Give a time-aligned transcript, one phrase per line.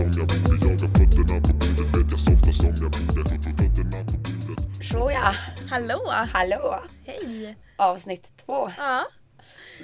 [0.00, 4.04] som jag borde Jag har fötterna på bordet, vet jag softa som jag borde Fötterna
[4.04, 5.36] på bordet Såja,
[5.70, 6.12] Hallå!
[6.32, 6.82] hallå!
[7.06, 7.56] Hej!
[7.76, 8.72] Avsnitt två.
[8.78, 9.06] Ja.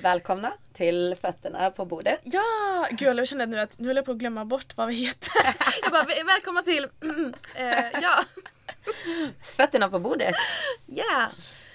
[0.02, 2.20] Välkomna till Fötterna på bordet.
[2.24, 2.86] Ja!
[2.90, 5.30] Gud jag känner nu att nu håller jag på att glömma bort vad vi heter.
[5.82, 6.84] Jag bara, "Väl- välkomna till...
[7.54, 8.24] eh, ja!
[9.56, 10.34] Fötterna på bordet
[10.88, 11.28] Yeah!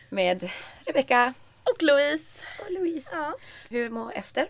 [0.09, 0.49] med
[0.85, 1.33] Rebecka
[1.63, 2.43] Och Louise.
[2.59, 3.09] och Louise.
[3.11, 3.33] Ja.
[3.69, 4.47] Hur mår Ester?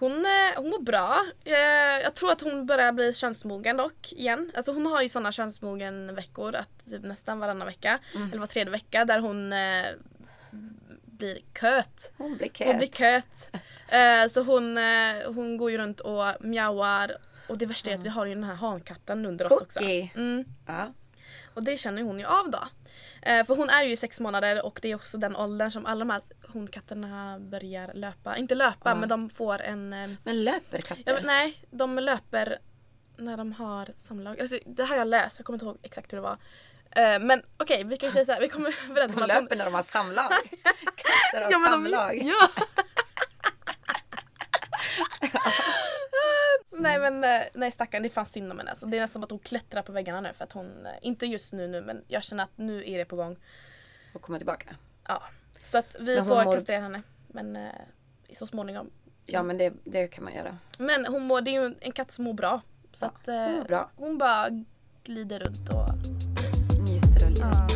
[0.00, 1.26] Hon, eh, hon mår bra.
[1.44, 4.52] Eh, jag tror att hon börjar bli könsmogen dock igen.
[4.54, 7.98] Alltså hon har ju sådana könsmogen veckor att typ nästan varannan vecka.
[8.14, 9.86] Eller var tredje vecka där hon eh,
[11.04, 12.12] blir köt.
[12.16, 13.24] Hon blir Hon blir köt.
[13.52, 14.32] köt.
[14.32, 14.78] Så hon,
[15.26, 17.16] hon går ju runt och mjauar.
[17.48, 19.78] Och det värsta är att vi har ju den här hankatten under oss också.
[19.78, 20.10] Cookie.
[20.14, 20.44] Mm.
[20.66, 20.92] Ja.
[21.54, 22.58] Och det känner hon ju av då.
[23.22, 25.98] Eh, för hon är ju sex månader och det är också den åldern som alla
[25.98, 28.36] de här hundkatterna börjar löpa.
[28.36, 28.94] Inte löpa Ja.
[28.94, 29.92] men de får en...
[29.92, 31.02] Eh, Men löper katter?
[31.06, 32.58] ja, men, nej, de löper
[33.16, 34.40] när de har samlag.
[34.40, 36.38] Alltså, det här har jag läst, jag kommer inte ihåg exakt hur det var.
[36.90, 39.32] Eh, men okej, vi kan ju säga så här, vi kommer överens De om att
[39.34, 40.30] hon- löper när de har samlag.
[40.96, 42.18] Katter har Ja, men de- samlag.
[42.22, 42.48] Ja!
[46.70, 48.70] nej men eh, nej stackarn, det fanns synd om henne.
[48.70, 51.26] Alltså, det är nästan som att hon klättrar på väggarna nu för att hon, inte
[51.26, 53.36] just nu nu men jag känner att nu är det på gång.
[54.14, 54.76] Och kommer tillbaka.
[55.08, 55.22] Ja.
[55.62, 57.02] Så att vi får mår- kastrera henne.
[57.28, 57.72] Men eh,
[58.32, 58.90] så småningom.
[59.26, 60.58] Ja men det, det kan man göra.
[60.78, 62.60] Men hon mår, det är ju en katt som mår bra.
[62.92, 63.90] Så att eh, hon bra.
[63.96, 64.48] hon bara
[65.04, 65.88] glider runt och
[66.88, 67.38] Njuter av livet.
[67.40, 67.66] ja.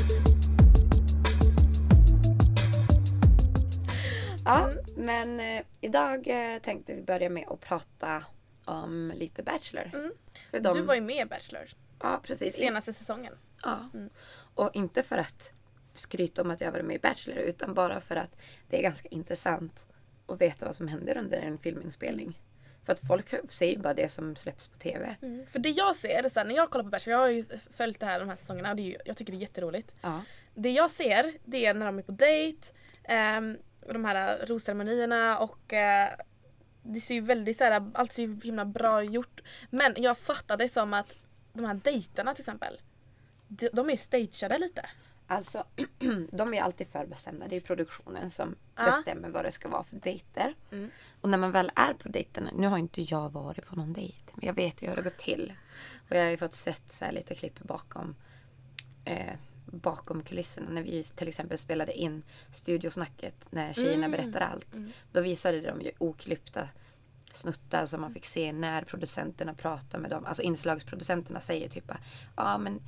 [4.44, 4.84] Ja, Mm.
[4.96, 8.24] men eh, idag eh, tänkte vi börja med att prata
[8.64, 9.90] om lite Bachelor.
[9.94, 10.12] Mm.
[10.50, 11.68] De, Du var ju med i Bachelor
[12.02, 12.54] ja, precis.
[12.56, 13.34] senaste säsongen.
[13.62, 13.78] Ja.
[13.94, 14.10] Mm.
[14.54, 15.52] Och inte för att
[15.94, 18.36] skryta om att jag varit med i Bachelor utan bara för att
[18.68, 19.86] det är ganska intressant
[20.26, 22.40] att veta vad som händer under en filminspelning.
[22.84, 25.16] För att folk ser ju bara det som släpps på TV.
[25.50, 28.00] För det jag ser, så här, när jag kollar på Bachelor, jag har ju följt
[28.00, 29.94] det här de här säsongerna och det är ju, jag tycker det är jätteroligt.
[30.00, 30.20] Ja.
[30.54, 32.68] Det jag ser det är när de är på dejt,
[33.04, 36.08] ehm, och de här rosceremonierna och eh,
[36.82, 39.40] det ser ju väldigt så här, allt ser ju himla bra gjort.
[39.70, 41.16] Men jag fattar det som att
[41.52, 42.80] de här dejterna till exempel,
[43.48, 44.86] de, de är stageade lite.
[45.26, 45.64] Alltså,
[46.32, 47.48] de är alltid förbestämda.
[47.48, 48.84] Det är produktionen som Ja.
[48.84, 50.54] bestämmer vad det ska vara för dejter.
[50.72, 50.90] Mm.
[51.20, 54.32] Och när man väl är på dejterna, nu har inte jag varit på någon dejt,
[54.34, 55.52] men jag vet ju hur det går till.
[56.10, 58.14] Och jag har ju fått sett så lite klipp bakom,
[59.04, 59.32] eh,
[59.66, 64.10] bakom kulisserna när vi till exempel spelade in studiosnacket när tjejerna Mm.
[64.10, 64.74] berättar allt.
[65.12, 66.68] Då visade de ju oklippta
[67.32, 70.24] snuttar som man fick se när producenterna pratar med dem.
[70.26, 71.90] Alltså inslagsproducenterna säger typ
[72.36, 72.80] ja men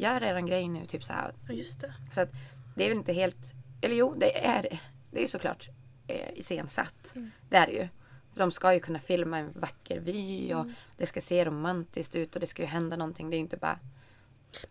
[0.00, 1.34] gör eran grej nu, typ så här.
[1.48, 1.94] Ja just det.
[2.12, 2.28] Så att
[2.76, 3.54] det är väl inte helt...
[3.82, 4.78] Eller jo, det är det.
[5.18, 5.68] är ju såklart
[6.06, 7.14] eh, iscensatt.
[7.48, 7.88] Det är det ju.
[8.32, 10.66] För de ska ju kunna filma en vacker vy och
[10.96, 13.30] det ska se romantiskt ut och det ska ju hända någonting.
[13.30, 13.78] Det är ju inte bara...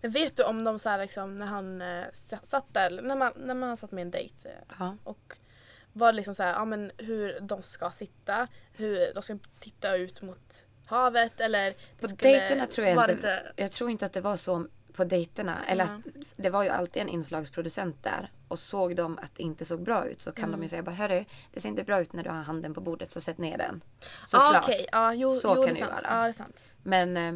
[0.02, 3.16] Men vet du om de så här liksom när han eh, sa- satt där, när
[3.16, 5.34] man, när man satt med en dejt eh, och
[5.94, 10.22] var liksom så här, ja men hur de ska sitta, hur de ska titta ut
[10.22, 14.22] mot havet eller På skulle dejterna tror jag vara inte, Jag tror inte att det
[14.22, 14.68] var så
[15.00, 15.66] på dejterna.
[15.68, 15.98] Eller Mm.
[15.98, 16.06] att
[16.36, 18.32] det var ju alltid en inslagsproducent där.
[18.48, 20.60] Och såg de att det inte såg bra ut så kan Mm.
[20.60, 22.82] de ju säga bara Hörru, det ser inte bra ut när du har handen på
[22.82, 23.82] bordet så sätt ner den.
[24.00, 24.64] Ja Såklart.
[24.64, 26.00] okej, ja jo, Så jo kan det ju vara.
[26.04, 26.68] Ja det.
[26.84, 27.34] Men eh,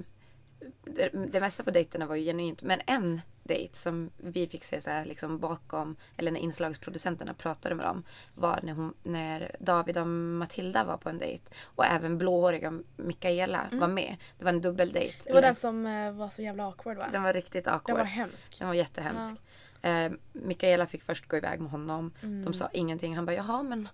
[0.84, 2.62] det, det mesta på dejterna var ju genuint.
[2.62, 7.76] Men en dejt som vi fick se så här, liksom bakom, eller när inslagsproducenterna pratade
[7.76, 8.04] med dem,
[8.36, 11.44] var när, hon, när David och Matilda var på en dejt.
[11.64, 14.16] Och även blåhåriga Mikaela var med.
[14.38, 15.14] Det var en dubbeldejt.
[15.14, 15.24] Mm.
[15.26, 17.08] Det var Eller- den som eh, var så jävla awkward va?
[17.12, 17.96] den var riktigt awkward.
[17.98, 18.60] Den var hemsk.
[18.60, 19.42] Den var jättehemsk.
[19.82, 22.12] Eh, Mikaela fick först gå iväg med honom.
[22.22, 22.44] Mm.
[22.46, 23.16] De sa ingenting.
[23.16, 23.90] Han bara, jaha men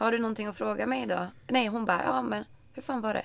[0.00, 1.26] har du någonting att fråga mig då?
[1.48, 3.24] Nej, hon bara, ja men hur fan var det?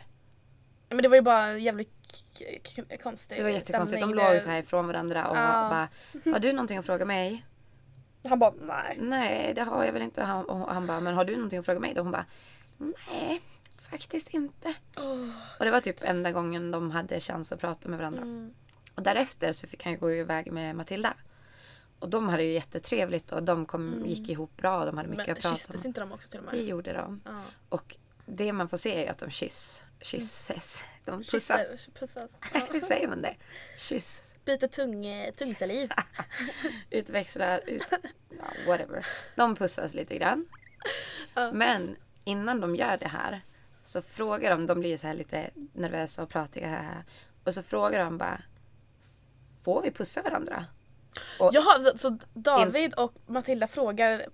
[0.90, 4.02] Men det var ju bara jävligt k- k- konstigt Det var jättekonstigt.
[4.02, 5.42] De låg ju så här ifrån varandra och Ja.
[6.24, 7.46] bara, har du någonting att fråga mig?
[8.30, 8.98] Han bara nej.
[9.02, 10.24] Nej, det har jag väl inte.
[10.24, 12.02] Han, och han bara, men har du någonting att fråga mig då?
[12.02, 12.26] Hon bara,
[12.78, 13.42] nej,
[13.90, 14.74] faktiskt inte.
[15.60, 18.22] Och det var typ enda gången de hade chans att prata med varandra.
[18.22, 18.54] Mm.
[18.96, 21.14] Och därefter så fick han ju gå iväg med Matilda.
[22.00, 24.86] Och de hade ju jättetrevligt och de kom, gick ihop bra.
[24.86, 25.34] De hade mycket Mm.
[25.34, 25.88] Men att prata kysstes om.
[25.90, 26.66] inte de också till och Det med?
[26.66, 27.22] gjorde de.
[27.26, 27.42] Ja.
[27.70, 27.98] Och
[28.28, 30.84] det man får se är att de kyss, kysses.
[31.06, 31.90] De pussas.
[32.00, 32.40] Pussas.
[32.54, 32.62] Ja.
[32.72, 33.36] Hur säger man det?
[33.78, 34.22] Kyss.
[34.46, 35.92] Byter tung, eh, tungsaliv.
[36.90, 37.94] Utväxlar, ut,
[38.30, 39.06] ja, whatever.
[39.36, 40.46] De pussas lite grann.
[41.34, 41.52] Ja.
[41.52, 43.42] Men innan de gör det här
[43.86, 47.04] så frågar de, de blir ju så här lite nervösa och pratiga här.
[47.44, 48.42] Och så frågar de bara,
[49.64, 50.66] får vi pussa varandra?
[51.40, 54.26] Och så, så David och Matilda frågar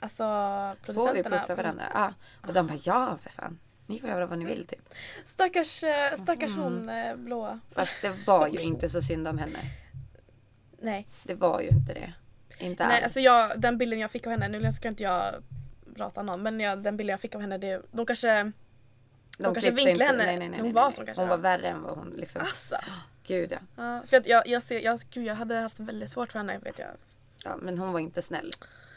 [0.00, 1.38] alltså får vi producenterna?
[1.38, 1.84] pussa varandra?
[1.94, 2.14] Ja.
[2.48, 3.58] Och de bara, ja för fan.
[3.86, 4.94] Ni får göra vad ni vill typ.
[5.24, 6.62] Stackars, eh, stackars Mm.
[6.62, 7.60] hon eh, blåa.
[7.74, 9.58] Fast det var ju inte så synd om henne.
[10.80, 11.06] Nej.
[11.22, 12.12] Det var ju inte det.
[12.58, 13.04] Inte Nej alls.
[13.04, 15.34] alltså jag, den bilden jag fick av henne, nu ska inte jag
[15.96, 18.52] prata någon men jag, den bilden jag fick av henne det, de kanske,
[19.38, 20.24] de kanske vinklade henne.
[20.26, 22.40] Nej, nej, nej, Hon var så kanske Hon var värre än vad hon liksom.
[22.42, 22.76] alltså.
[23.26, 23.58] Gud ja.
[23.76, 26.58] Ja, för att jag, jag, ser, jag, gud, jag hade haft väldigt svårt för henne
[26.58, 26.88] vet jag.
[27.44, 27.56] ja.
[27.56, 28.52] Men hon var inte snäll.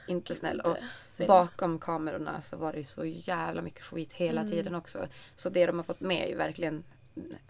[0.07, 0.59] Inte snäll.
[0.61, 0.77] Och
[1.07, 1.27] Synd.
[1.27, 4.51] bakom kamerorna så var det ju så jävla mycket skit hela Mm.
[4.51, 5.07] tiden också.
[5.35, 6.83] Så det de har fått med är ju verkligen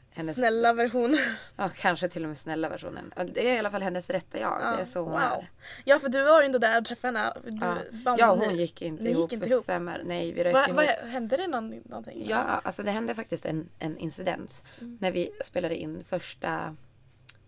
[0.09, 1.15] hennes, Snälla version.
[1.56, 3.13] ja kanske till och med snälla versionen.
[3.15, 4.59] Ja, Det är i alla fall hennes rätta jag.
[4.77, 5.21] det är så hon wow.
[5.21, 5.50] är.
[5.86, 7.33] Ja för du var ju ändå där och träffade henne.
[7.45, 7.75] Du, Ja.
[7.92, 9.65] bara, Ja, hon gick inte ni ihop gick inte för ihop.
[9.65, 10.01] fem år.
[10.06, 10.75] Nej, vi rök Va, ihop.
[10.75, 12.25] vad, hände det någon, någonting?
[12.30, 14.63] Ja, alltså det hände faktiskt en, en incident.
[14.81, 14.98] Mm.
[15.01, 16.75] När vi spelade in första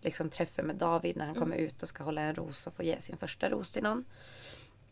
[0.00, 1.66] liksom, träffen med David när han kommer Mm.
[1.66, 4.04] ut och ska hålla en ros och få ge sin första ros till någon.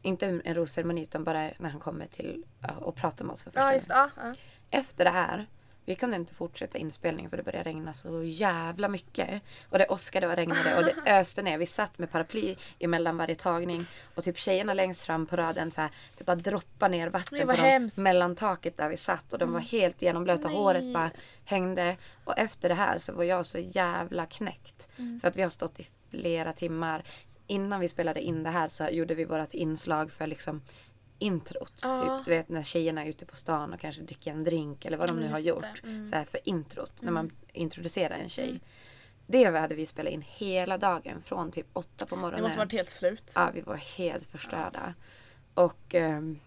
[0.02, 3.50] Inte en rosceremoni utan bara när han kommer till ja, och pratar med oss för
[3.50, 4.10] första Ja just det.
[4.16, 4.34] Ja,
[4.70, 5.46] Efter det här,
[5.84, 9.42] vi kunde inte fortsätta inspelningen för det började regna så jävla mycket.
[9.70, 11.58] Och det åskade och regnade och det öste ner.
[11.58, 13.80] Vi satt med paraply emellan varje tagning
[14.14, 17.52] och typ tjejerna längst fram på raden så här, det bara droppade ner vatten på
[17.52, 20.48] dem mellan taket där vi satt och de var helt genomblöta.
[20.48, 20.56] Nej.
[20.56, 21.10] Håret bara
[21.44, 21.96] hängde.
[22.24, 24.88] Och efter det här så var jag så jävla knäckt.
[25.20, 27.04] För att vi har stått i flera timmar.
[27.50, 30.62] Innan vi spelade in det här så gjorde vi vårt inslag för liksom
[31.18, 31.72] introt.
[31.82, 31.98] Ja.
[31.98, 34.96] Typ, du vet när tjejerna är ute på stan och kanske dricker en drink eller
[34.96, 35.82] vad de nu Mm, har just gjort.
[35.84, 36.06] Mm.
[36.06, 38.60] Så här för introt, när man introducerar en tjej.
[39.26, 42.36] Det hade vi spelat in hela dagen från typ åtta på morgonen.
[42.36, 43.32] Det måste varit helt slut.
[43.34, 44.94] Ja, vi var helt förstörda.
[45.54, 46.38] Och ehm,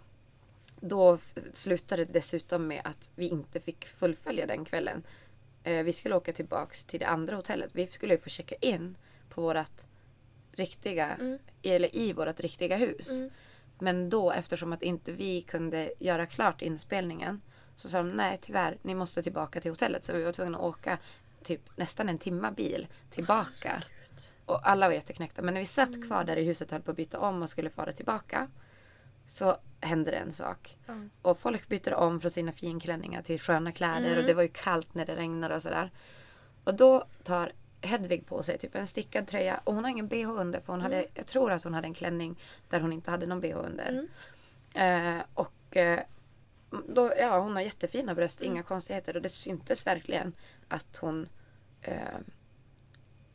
[0.80, 1.18] då
[1.53, 5.03] slutade det dessutom med att vi inte fick fullfölja den kvällen.
[5.63, 7.69] Eh, vi skulle åka tillbaks till det andra hotellet.
[7.74, 8.98] Vi skulle ju få checka in
[9.30, 9.88] på vårat
[10.51, 11.39] riktiga, Mm.
[11.63, 13.09] eller i vårat riktiga hus.
[13.09, 13.30] Mm.
[13.80, 17.42] Men då eftersom att inte vi kunde göra klart inspelningen
[17.75, 20.06] så sa de nej tyvärr, ni måste tillbaka till hotellet.
[20.06, 20.98] Så vi var tvungna att åka
[21.44, 23.83] typ nästan en timma bil tillbaka.
[24.09, 24.19] Gud.
[24.45, 25.42] Och alla var jätteknäckta.
[25.42, 27.50] Men när vi satt kvar där i huset och höll på att byta om och
[27.50, 28.48] skulle fara tillbaka.
[29.27, 30.77] Så hände det en sak.
[30.86, 30.94] Ja.
[31.21, 34.07] Och folk bytte om från sina finklänningar till sköna kläder.
[34.07, 34.19] Mm.
[34.19, 35.92] Och det var ju kallt när det regnade och sådär.
[36.63, 37.51] Och då tar
[37.81, 39.62] Hedvig på sig typ en stickad tröja.
[39.63, 40.60] Och hon har ingen bh under.
[40.60, 42.39] För hon hade, jag tror att hon hade en klänning
[42.69, 44.07] där hon inte hade någon bh under.
[44.74, 45.18] Mm.
[45.18, 46.00] Eh, och eh,
[46.88, 49.16] då, ja, hon har jättefina bröst, inga konstigheter.
[49.16, 50.33] Och det syntes verkligen
[50.68, 51.28] att hon
[51.81, 51.95] eh,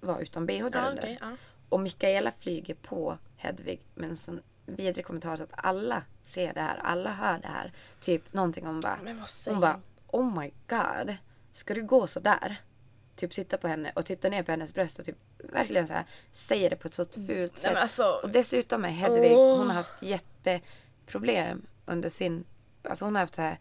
[0.00, 1.02] var utan bh där Ja, under.
[1.02, 1.36] okej, ja.
[1.68, 6.60] Och Mikaela flyger på Hedvig med en sån vidrig kommentar så att alla ser det
[6.60, 7.72] här, alla hör det här.
[8.00, 8.98] Typ någonting om bara,
[9.48, 11.16] hon bara Oh my god,
[11.52, 12.60] ska du gå så där?
[13.16, 16.04] Typ titta på henne och titta ner på hennes bröst och typ verkligen så här
[16.32, 17.76] säger det på ett så fult Nej, sätt.
[17.76, 19.58] alltså, Och dessutom är Hedvig, Åh.
[19.58, 22.44] hon har haft jätteproblem under sin,
[22.88, 23.58] alltså hon har haft så här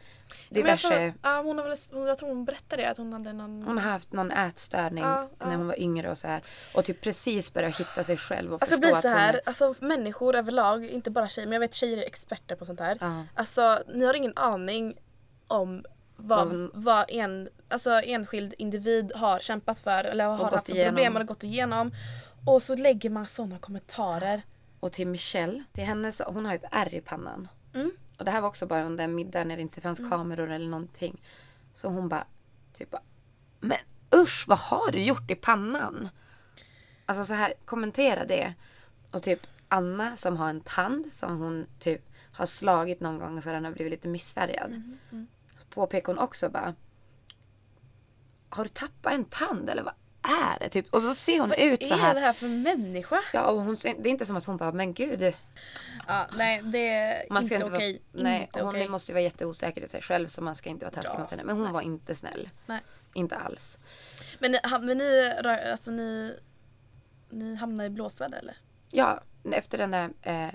[0.49, 2.97] men jag, diverse, får, ja, hon har väl, hon- jag tror hon berättade det att
[2.97, 3.63] hon hade någon...
[3.63, 5.47] hon har haft någon ätstörning Ja, ja.
[5.47, 6.41] när hon var yngre och så här.
[6.73, 9.33] Och typ precis börjat hitta sig själv och Alltså förstå blir att så hon här,
[9.33, 12.79] är, alltså människor överlag, inte bara tjejer, men jag vet tjejer är experter på sånt
[12.79, 12.97] här.
[13.01, 13.23] ja.
[13.35, 14.97] Alltså ni har ingen aning
[15.47, 15.85] om
[16.15, 21.15] vad, Vad- vad en alltså, enskild individ har kämpat för eller har haft för problem
[21.15, 21.91] eller gått igenom.
[22.45, 24.41] Och så lägger man såna kommentarer.
[24.79, 27.47] Och till Michelle, till henne, så, hon har ett ärr i pannan.
[27.73, 27.91] Mm.
[28.17, 30.69] Och det här var också bara under en middag när det inte fanns kameror eller
[30.69, 31.21] någonting.
[31.73, 32.25] Så hon bara,
[32.73, 33.01] typ bara,
[33.59, 33.77] men
[34.15, 36.09] usch vad har du gjort i pannan?
[37.05, 38.53] Alltså så här, kommentera det.
[39.11, 43.49] Och typ Anna som har en tand som hon typ har slagit någon gång så
[43.49, 44.71] den har blivit lite missfärgad.
[44.71, 45.25] Mm, Så
[45.75, 46.75] påpekar hon också bara,
[48.49, 50.69] har du tappat en tand eller vad är det?
[50.69, 52.13] Typ, och då ser hon ut så Vad är här.
[52.13, 53.21] det här för människa?
[53.33, 55.33] Ja, och hon, det är inte som att hon bara, men gud,
[56.07, 58.01] Ja, nej det är Man ska inte inte okej.
[58.13, 58.87] vara, nej, inte hon okej.
[58.89, 61.31] måste ju vara jätteosäker i sig själv så man ska inte vara taskig Ja, mot
[61.31, 61.43] henne.
[61.43, 62.49] Men hon var inte snäll.
[62.65, 62.79] Nej.
[63.13, 63.77] Inte alls.
[64.39, 65.31] Men, men ni,
[65.71, 66.35] alltså ni,
[67.29, 68.57] ni hamnar i blåsväder eller?
[68.91, 70.53] Ja, efter den där eh,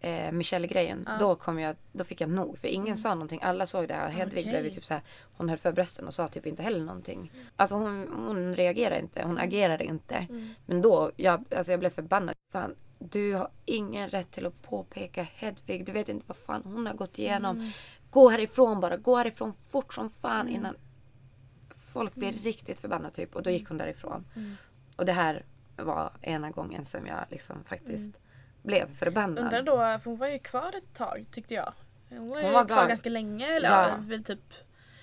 [0.00, 1.04] eh, Michelle-grejen.
[1.06, 1.16] Ja.
[1.20, 2.58] Då, kom jag, då fick jag nog.
[2.58, 3.40] För ingen sa någonting.
[3.42, 4.04] Alla såg det.
[4.04, 4.50] Och Hedvig Okej.
[4.52, 5.02] blev ju typ så här,
[5.36, 7.32] Hon höll för brösten och sa typ inte heller någonting.
[7.56, 9.22] Alltså hon, hon reagerade inte.
[9.22, 10.14] Hon agerade inte.
[10.14, 10.48] Mm.
[10.66, 12.34] Men då, jag, alltså jag blev förbannad.
[12.52, 15.86] Fan, du har ingen rätt till att påpeka Hedvig.
[15.86, 17.56] Du vet inte vad fan hon har gått igenom.
[17.56, 17.70] Mm.
[18.10, 18.96] Gå härifrån bara.
[18.96, 20.74] Gå härifrån fort som fan innan
[21.92, 23.36] folk blir riktigt förbannade typ.
[23.36, 24.24] Och då gick hon därifrån.
[24.36, 24.56] Mm.
[24.96, 25.44] Och det här
[25.76, 28.16] var ena gången som jag liksom faktiskt
[28.62, 29.44] blev förbannad.
[29.44, 31.72] Undrar då, för hon var ju kvar ett tag tyckte jag.
[32.08, 33.46] Hon var Hon var kvar ganska länge.
[33.56, 33.96] Eller Ja.
[34.00, 34.52] väl typ,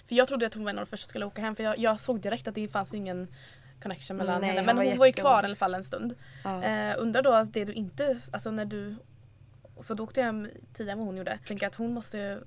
[0.08, 1.64] för jag trodde att hon var en av de första som skulle åka hem för
[1.64, 3.28] jag, jag såg direkt att det fanns ingen
[3.82, 4.60] connection mellan Nej, henne.
[4.62, 6.16] hon Men var hon var ju kvar i alla fall en stund.
[6.44, 6.64] Ja.
[6.64, 8.96] Eh, undrar då att det du inte, alltså när du,
[9.84, 11.32] för då åkte jag hem tidigare än vad hon gjorde.
[11.32, 12.40] Jag tänker att hon måste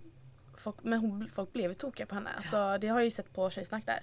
[0.56, 2.30] folk, men hon, folk blev tokiga på henne.
[2.36, 4.00] Alltså, det har jag ju sett på Tjejsnack där.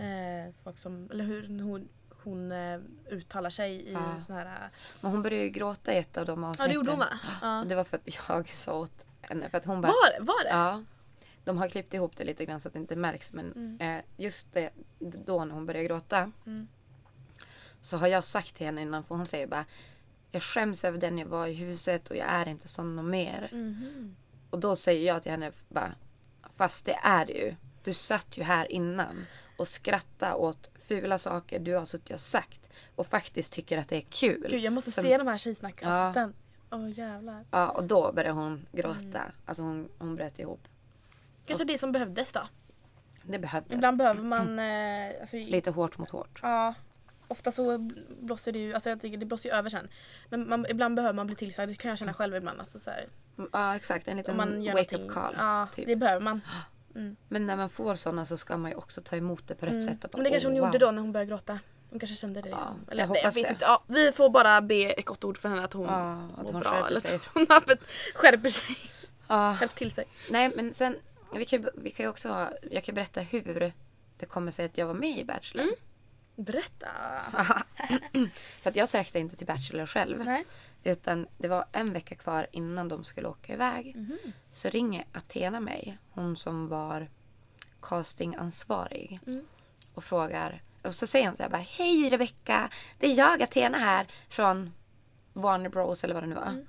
[0.00, 1.88] Eh, folk som, eller hur hon,
[2.30, 2.78] hon eh,
[3.10, 4.18] uttalar sig i Ja.
[4.20, 4.70] såna här...
[5.00, 6.68] Men hon började ju gråta i ett av de Ja avsnitten.
[6.68, 7.08] det gjorde hon va?
[7.42, 7.60] Ja.
[7.60, 9.50] Och det var för att jag sa åt henne.
[9.50, 9.88] För att hon bara...
[9.88, 10.24] Var det?
[10.24, 10.50] Var det?
[10.50, 10.82] Ja.
[11.44, 13.32] De har klippt ihop det lite grann så att det inte märks.
[13.32, 13.80] Men Mm.
[13.98, 16.32] eh, just det, då när hon började gråta.
[16.46, 16.68] Mm.
[17.82, 19.04] Så har jag sagt till henne innan.
[19.04, 19.64] För hon säger bara.
[20.30, 23.48] Jag skäms över den jag var i huset och jag är inte sån och mer.
[23.52, 24.16] Mhm.
[24.50, 25.92] Och då säger jag till henne bara.
[26.56, 27.54] Fast det är du ju.
[27.84, 29.26] Du satt ju här innan.
[29.56, 32.60] Och skrattade åt fula saker du har suttit och sagt.
[32.96, 34.46] Och faktiskt tycker att det är kul.
[34.50, 36.34] Gud jag måste Som- se de här Tjejsnack-avsnitten.
[36.70, 37.44] Åh jävlar.
[37.50, 38.98] Ja, och då började hon gråta.
[39.18, 39.32] Mm.
[39.46, 40.60] Alltså hon, hon bröt ihop.
[41.46, 42.40] Kanske det som behövdes då.
[43.22, 43.72] Det behövdes.
[43.72, 44.58] Ibland behöver man...
[44.58, 46.40] Eh, alltså, Lite hårt mot hårt.
[46.42, 46.74] Ja.
[47.28, 47.78] Ofta så
[48.20, 49.88] blåser det ju, alltså jag tycker det blåser över sen.
[50.28, 52.60] Men man, ibland behöver man bli tillsagd, det kan jag känna själv ibland.
[52.60, 53.06] Alltså, så här,
[53.38, 55.34] Mm, Ja exakt, en liten wake-up call.
[55.38, 55.86] Ja, typ.
[55.86, 56.40] det behöver man.
[57.28, 59.72] Men när man får sådana så ska man ju också ta emot det på rätt
[59.74, 59.86] Mm.
[59.86, 60.00] sätt.
[60.00, 61.58] bara, Men det kanske hon "Oh, gjorde wow." då när hon började gråta.
[61.90, 62.84] Hon kanske kände det liksom.
[62.86, 63.50] Ja, eller, jag nej, jag hoppas vet det.
[63.52, 63.64] inte.
[63.64, 66.52] Ja, vi får bara be ett gott ord för henne att hon Ja, att mår
[66.52, 66.70] hon bra.
[66.70, 67.46] skärper Eller att hon
[68.14, 68.76] skärper sig.
[69.28, 70.04] Ja, Skärp till sig.
[70.30, 70.96] nej men sen,
[71.34, 73.72] vi kan, vi kan också, jag kan berätta hur
[74.18, 75.62] det kommer sig att jag var med i Bachelor.
[75.64, 75.74] Mm.
[76.36, 76.88] Berätta.
[78.32, 80.24] För att jag sökte inte till Bachelor själv.
[80.24, 80.44] Nej.
[80.84, 83.96] Utan det var en vecka kvar innan de skulle åka iväg.
[83.96, 84.18] Mhm.
[84.52, 87.08] Så ringer Athena mig, hon som var
[87.82, 89.20] castingansvarig.
[89.26, 89.46] Mm.
[89.94, 90.62] Och frågar.
[90.82, 92.70] Och så säger hon så här bara, Hej Rebecka!
[92.98, 94.72] Det är jag Athena här från
[95.32, 96.46] Warner Bros eller vad det nu var.
[96.46, 96.66] Mm.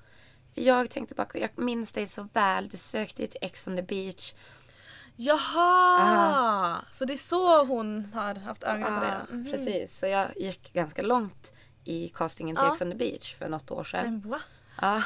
[0.53, 2.69] Jag tänkte bara, jag minns dig så väl.
[2.69, 4.33] Du sökte ju till Ex on the beach.
[5.19, 6.85] Jaha!
[6.91, 9.35] Så det är så hon har haft ögonen på det då?
[9.35, 9.51] Mhm.
[9.51, 9.99] Precis.
[9.99, 12.73] Så jag gick ganska långt i castingen till Ja.
[12.73, 14.23] Ex on the beach för något år sedan.
[14.25, 14.39] Men?
[14.81, 15.03] Ja.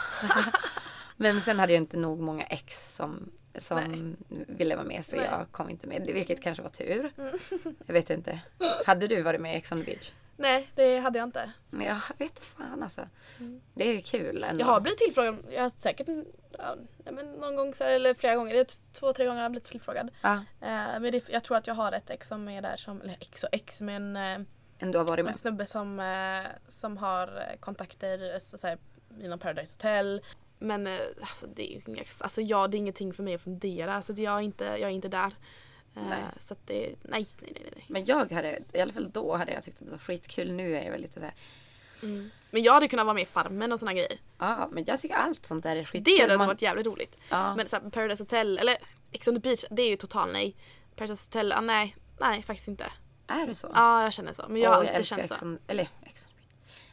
[1.17, 5.25] Men sen hade jag inte nog många ex som, som ville vara med så Nej.
[5.31, 6.01] jag kom inte med.
[6.13, 7.11] Vilket kanske var tur.
[7.17, 7.33] Mm.
[7.85, 8.39] Jag vet inte.
[8.85, 10.11] Hade du varit med i Ex on the beach?
[10.37, 11.51] Nej, det hade jag inte.
[11.71, 13.07] Jag vet fan alltså.
[13.73, 14.61] Det är ju kul ändå.
[14.61, 16.07] Jag har blivit tillfrågad, jag har säkert
[16.57, 16.75] ja,
[17.11, 19.69] men någon gång så, eller flera gånger, det är två, tre gånger har jag blivit
[19.69, 20.11] tillfrågad.
[20.21, 23.01] Ja, Eh, men det, jag tror att jag har ett ex som är där som,
[23.01, 24.39] eller ex och ex men eh,
[24.79, 25.35] ändå har varit en med.
[25.35, 28.77] snubbe som, eh, som har eh, kontakter eh, så, så här,
[29.23, 30.21] inom Paradise Hotel.
[30.59, 31.81] Men eh, alltså, det är
[32.21, 33.93] alltså, ja, det är ingenting för mig att fundera.
[33.93, 35.33] Alltså, jag, är inte, jag är inte där.
[35.93, 36.23] Nej.
[36.39, 37.71] Så att det, nej, nej, nej.
[37.75, 37.85] nej.
[37.87, 40.51] Men jag hade, i alla fall då hade jag tyckt att det var skitkul.
[40.51, 41.33] Nu är jag väl lite såhär.
[42.51, 44.19] Men jag hade kunnat vara med i Farmen och såna grejer.
[44.37, 46.03] Ja, men jag tycker allt sånt där är skitkul.
[46.17, 47.17] Det hade Man- varit jävligt roligt.
[47.29, 47.55] Ja.
[47.55, 48.77] Men så här, Paradise Hotel, eller
[49.11, 50.55] Ex on the beach, det är ju total nej.
[50.95, 51.95] Paradise Hotel, ah, nej.
[52.19, 52.85] Nej, faktiskt inte.
[53.27, 53.71] Är det så?
[53.75, 54.45] Ja, jag känner så.
[54.49, 55.33] Men jag har alltid känt så.
[55.33, 55.89] Ex on, eller.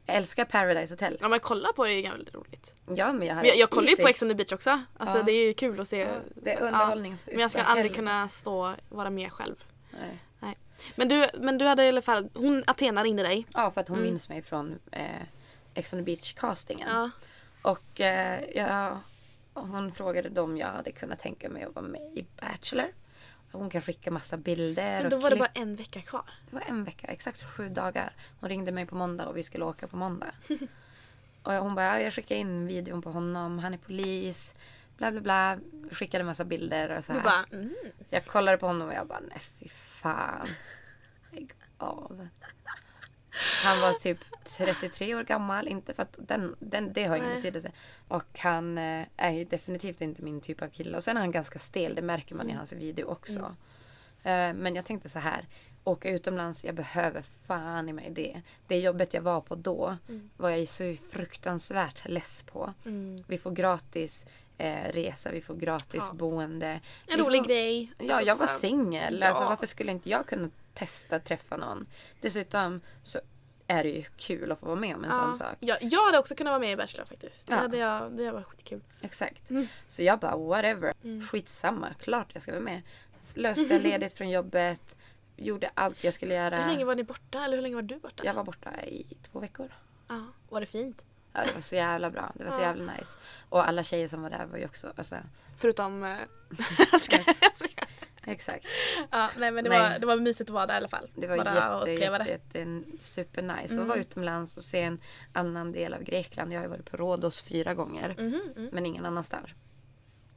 [0.07, 1.19] Jag älskar Paradise Hotel.
[1.21, 2.75] Ja men kolla på det är väldigt roligt.
[2.97, 4.81] Ja, men jag, Men jag, jag kollar ju på Ex on the beach också.
[4.99, 5.23] Alltså Ja.
[5.23, 5.99] det är ju kul att se.
[5.99, 6.67] Ja, det är Ja.
[6.67, 9.55] underhållnings Men jag ska aldrig kunna stå vara med själv.
[9.91, 10.19] Nej.
[10.97, 13.47] Men du, men du hade i alla fall, hon Athena ringde dig.
[13.55, 15.23] Ja, för att hon minns mig från eh,
[15.75, 16.89] Ex on the beach castingen.
[16.89, 17.11] Ja.
[17.63, 18.99] Och eh, jag,
[19.55, 22.87] hon frågade då om jag hade kunnat tänka mig att vara med i Bachelor.
[23.53, 25.01] Hon kan skicka massa bilder.
[25.03, 26.31] Men då var det bara en vecka kvar.
[26.51, 28.13] Det var en vecka, exakt sju dagar.
[28.41, 30.31] Hon ringde mig på måndag och vi skulle åka på måndag.
[31.43, 34.55] och hon bara, ja, jag skickade in videon på honom, han är polis.
[34.97, 35.59] Bla bla bla.
[35.93, 37.25] Skickade massa bilder och så Du här.
[37.25, 37.75] bara, mm.
[38.11, 39.69] Jag kollade på honom och jag bara, nej fy
[40.03, 40.49] fan.
[41.33, 42.29] Lägg av.
[43.63, 45.69] Han var typ 33 år gammal.
[45.69, 47.37] Inte för att den, den, det har ingen Nej.
[47.37, 47.73] betydelse.
[48.09, 50.97] Och han eh, är ju definitivt inte min typ av kille.
[50.97, 51.95] Och sen är han ganska stel.
[51.95, 53.55] Det märker man i hans video också.
[54.23, 55.47] Eh, men jag tänkte så här.
[55.85, 58.43] Åka utomlands, jag behöver fan i mig det.
[58.67, 59.97] Det jobbet jag var på då
[60.37, 62.75] var jag så fruktansvärt less på.
[62.85, 63.25] Mm.
[63.27, 64.27] Vi får gratis
[64.59, 66.13] eh, resa, vi får gratis Ja.
[66.13, 66.81] boende.
[67.07, 67.93] En rolig får- grej.
[67.99, 69.19] Ja, Alltså, jag var singel.
[69.21, 69.29] Ja.
[69.29, 71.87] Alltså, varför skulle inte jag kunna testa träffa någon?
[72.21, 73.19] Dessutom så
[73.67, 75.35] är det ju kul att få vara med om en sån Ja.
[75.35, 75.57] sak.
[75.61, 77.47] Ja, jag hade också kunnat vara med i Bachelor faktiskt.
[77.47, 77.59] Det Ja.
[77.59, 78.81] hade jag, det hade varit skitkul.
[79.01, 79.51] Exakt.
[79.51, 79.67] Mm.
[79.89, 80.93] Så jag bara whatever.
[81.31, 81.95] Skitsamma.
[82.01, 82.83] Klart jag ska vara med.
[83.35, 84.97] Löste ledigt från jobbet.
[85.37, 86.57] Gjorde allt jag skulle göra.
[86.63, 87.45] Hur länge var ni borta?
[87.45, 88.23] Eller hur länge var du borta?
[88.25, 89.73] Jag var borta i två veckor.
[90.09, 91.03] Ja, var det fint?
[91.33, 92.33] Ja, det var så jävla bra.
[92.35, 93.19] Det var så jävla nice.
[93.49, 95.17] Och alla tjejer som var där var ju också, alltså,
[95.57, 96.05] Förutom...
[96.05, 96.17] eh,
[96.93, 97.85] jag ska, jag ska.
[98.25, 98.67] exakt.
[99.11, 99.81] Ja, nej men det, Nej.
[99.93, 101.09] Var, det var mysigt att vara där i alla fall.
[101.15, 102.59] Det var Bara jätte, uppleva jätte, det.
[102.59, 103.73] jätte supernice.
[103.73, 103.83] Mm.
[103.83, 105.01] att vara utomlands och se en
[105.33, 106.53] annan del av Grekland.
[106.53, 108.15] Jag har ju varit på Rhodos fyra gånger.
[108.19, 108.69] Mhm, mm.
[108.73, 109.49] Men ingen annanstans.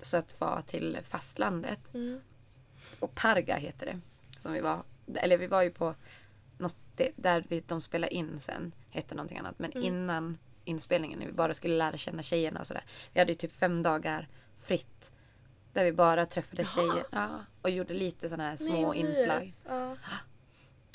[0.01, 1.79] Så att vara till fastlandet.
[1.93, 2.21] Mm.
[3.00, 4.00] Och Parga heter det.
[4.39, 4.83] Som vi var.
[5.15, 5.95] Eller vi var ju på
[6.57, 6.77] något,
[7.15, 8.71] där vi, de spelade in sen.
[8.89, 9.60] Hette någonting annat.
[9.60, 9.83] Men Mm.
[9.83, 12.84] innan inspelningen när vi bara skulle lära känna tjejerna och sådär.
[13.13, 14.27] Vi hade ju typ fem dagar
[14.63, 15.12] fritt.
[15.74, 16.70] Där vi bara träffade Jaha.
[16.75, 17.06] tjejer.
[17.12, 17.30] Ja,
[17.62, 19.41] och gjorde lite sådana här små vad inslag.
[19.41, 19.68] nice.
[19.70, 19.96] Ja.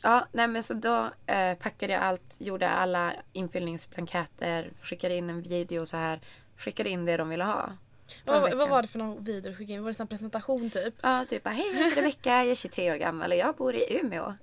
[0.02, 5.42] Ja, nej men så då eh, packade jag allt, gjorde alla infyllningsblanketter, skickade in en
[5.42, 6.20] video så här.
[6.56, 7.72] Skickade in det de ville ha.
[8.24, 9.82] Vad, vad var det för någon video du skickade in?
[9.84, 10.94] Var det en presentation typ?
[11.02, 13.74] Ja, typ bara, hej jag heter Rebecka, jag är 23 år gammal och jag bor
[13.74, 14.34] i Umeå.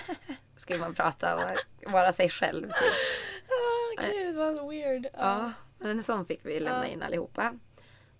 [0.56, 2.72] Ska man prata och vara sig själv typ.
[3.98, 5.06] Ah, gud vad weird.
[5.12, 6.92] Ja, men en sån fick vi lämna Ja.
[6.92, 7.54] in allihopa.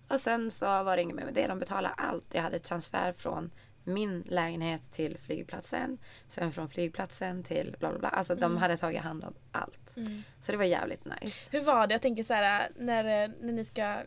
[0.07, 1.47] Och sen så var det inget mer med det.
[1.47, 2.25] De betalade allt.
[2.33, 3.51] Jag hade transfer från
[3.83, 5.97] min lägenhet till flygplatsen.
[6.29, 8.09] Sen från flygplatsen till bla bla bla.
[8.09, 9.97] Alltså de hade tagit hand om allt.
[9.97, 10.23] Mm.
[10.41, 11.49] Så det var jävligt nice.
[11.51, 11.93] Hur var det?
[11.93, 13.03] Jag tänker så här när,
[13.41, 13.97] när ni ska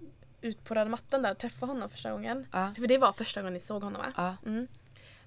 [0.44, 2.46] ut på röda mattan där och träffa honom första gången.
[2.52, 2.74] Ja.
[2.78, 4.12] För det var första gången ni såg honom va?
[4.16, 4.66] Ja, Mm.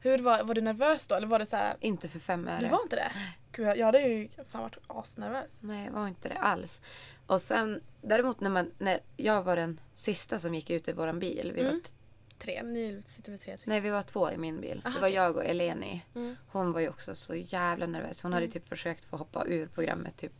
[0.01, 1.15] Hur var, var du nervös då?
[1.15, 2.59] Eller var det så här, inte för fem öre.
[2.59, 3.11] du var inte det?
[3.51, 5.59] Gud, jag, hade ju fan varit asnervös.
[5.63, 6.81] Nej, jag var inte det alls.
[7.27, 11.19] Och sen däremot när, man, när jag var den sista som gick ut i våran
[11.19, 11.51] bil.
[11.55, 11.81] Vi var Mm.
[11.81, 11.89] t-
[12.39, 13.57] Tre, ni sitter väl tre?
[13.57, 13.67] Typ.
[13.67, 14.81] nej, vi var två i min bil.
[14.85, 16.05] Aha, det var jag och Eleni.
[16.15, 16.35] Mm.
[16.47, 18.23] Hon var ju också så jävla nervös.
[18.23, 18.51] Hon hade Mm.
[18.53, 20.33] typ försökt få hoppa ur programmet typ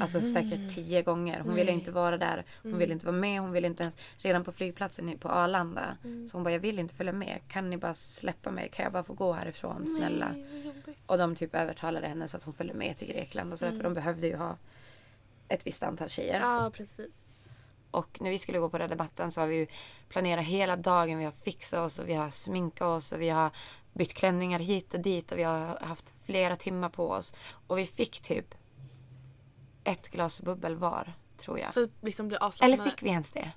[0.00, 0.32] Alltså Mhm.
[0.32, 1.40] säkert tio gånger.
[1.40, 1.80] Hon ville Nej.
[1.80, 2.44] inte vara där.
[2.62, 2.78] Hon Mm.
[2.78, 3.40] ville inte vara med.
[3.40, 3.96] Hon ville inte ens...
[4.18, 5.96] Redan på flygplatsen på Arlanda.
[6.04, 6.28] Mm.
[6.28, 7.40] Så hon bara, jag vill inte följa med.
[7.48, 8.68] Kan ni bara släppa mig?
[8.72, 9.86] Kan jag bara få gå härifrån?
[9.98, 10.32] Snälla.
[10.32, 10.74] Nej.
[11.06, 13.70] Och de typ övertalade henne så att hon följde med till Grekland och sådär.
[13.72, 13.78] Mm.
[13.80, 14.56] För de behövde ju ha
[15.48, 16.40] ett visst antal tjejer.
[16.40, 17.22] Ja, precis.
[17.90, 19.66] Och när vi skulle gå på Röda mattan så har vi ju
[20.08, 21.18] planerat hela dagen.
[21.18, 23.50] Vi har fixat oss och vi har sminkat oss och vi har
[23.92, 27.34] bytt klänningar hit och dit och vi har haft flera timmar på oss.
[27.66, 28.54] Och vi fick typ
[29.88, 31.74] ett glas bubbel var, tror jag.
[31.74, 32.80] För att liksom bli avslappnad.
[32.80, 33.50] Eller fick vi ens det?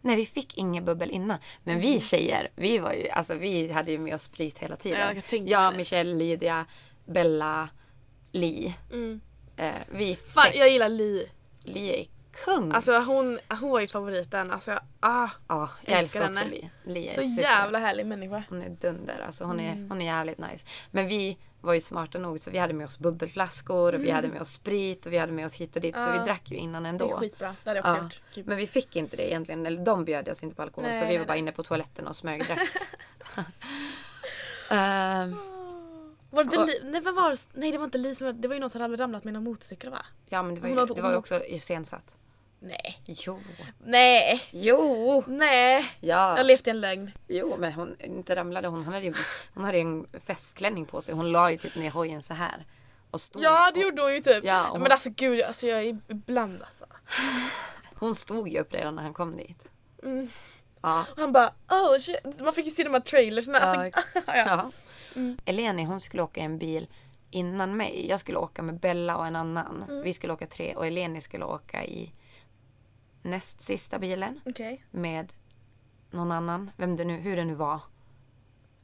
[0.00, 1.38] Nej, vi fick inget bubbel innan.
[1.64, 1.86] Men Mm.
[1.92, 5.00] vi tjejer, vi var ju, alltså vi hade ju med oss sprit hela tiden.
[5.00, 5.76] Ja, jag tänka jag.
[5.76, 6.66] Michelle, Lydia,
[7.06, 7.68] Bella,
[8.32, 8.74] Li.
[8.92, 9.20] Mm.
[9.56, 11.26] Eh, vi Fan, jag gillar Li.
[11.60, 12.06] Li är
[12.44, 12.72] kung.
[12.72, 14.50] Alltså hon, hon var ju favoriten.
[14.50, 16.44] Alltså, jag, ah, ja, jag älskar henne.
[16.44, 16.70] Li.
[16.84, 17.42] Li så super.
[17.42, 18.42] jävla härlig människa.
[18.48, 19.24] Hon är dunder.
[19.26, 19.84] Alltså hon, Mm.
[19.84, 20.66] är, hon är jävligt nice.
[20.90, 24.28] Men vi var ju smarta nog så vi hade med oss bubbelflaskor och vi hade
[24.28, 25.94] med oss sprit och vi hade med oss hit och dit.
[25.94, 26.14] Så Mm.
[26.14, 26.20] Ja.
[26.20, 27.10] vi drack ju innan Det ändå.
[27.14, 27.56] är skitbra.
[27.64, 28.02] Det hade jag också Ja.
[28.02, 28.20] gjort.
[28.34, 28.46] Gud.
[28.46, 29.66] Men vi fick inte det egentligen.
[29.66, 30.90] Eller de bjöd oss inte på alkohol.
[30.90, 31.38] Nej, så vi nej, var bara nej.
[31.38, 32.58] inne på toaletten och smögdrack.
[34.70, 35.36] Ehm,
[36.30, 37.36] Var det Och- li, nej, vad var det?
[37.52, 39.44] nej det var inte Li som det var ju någon som hade ramlat med någon
[39.44, 40.06] motorcykel va?
[40.28, 42.16] ja men det var ju, hade- det var ju också iscensatt.
[42.64, 43.02] Nej.
[43.04, 43.40] Jo.
[43.84, 44.42] Nej.
[44.50, 45.24] Jo!
[45.26, 45.90] Nej.
[46.00, 46.42] Jag Ja.
[46.42, 47.10] levt i en lögn.
[47.28, 48.68] Jo men hon inte ramlade.
[48.68, 49.14] Hon hade ju
[49.54, 51.14] hon hade ju en festklänning på sig.
[51.14, 52.66] Hon la ju typ ner hojen så här.
[53.10, 54.44] Och stod, Ja det gjorde hon ju typ.
[54.44, 56.84] Ja, hon- Men alltså gud alltså jag är ibland alltså.
[57.94, 59.68] hon stod ju upp redan när han kom dit.
[60.02, 60.28] Mm.
[60.82, 61.04] Ja.
[61.16, 62.40] Han bara oh shit.
[62.40, 63.58] Man fick ju se de här trailersna.
[63.58, 64.32] Alltså, ja.
[64.36, 64.70] Ja.
[65.16, 65.38] Mm.
[65.44, 66.86] Eleni hon skulle åka i en bil
[67.30, 68.06] innan mig.
[68.08, 69.84] Jag skulle åka med Bella och en annan.
[69.88, 70.02] Mm.
[70.02, 72.12] Vi skulle åka tre och Eleni skulle åka i
[73.22, 74.84] näst sista bilen Okej.
[74.90, 75.32] med
[76.10, 76.70] någon annan.
[76.76, 77.80] Vem det nu, hur det nu var.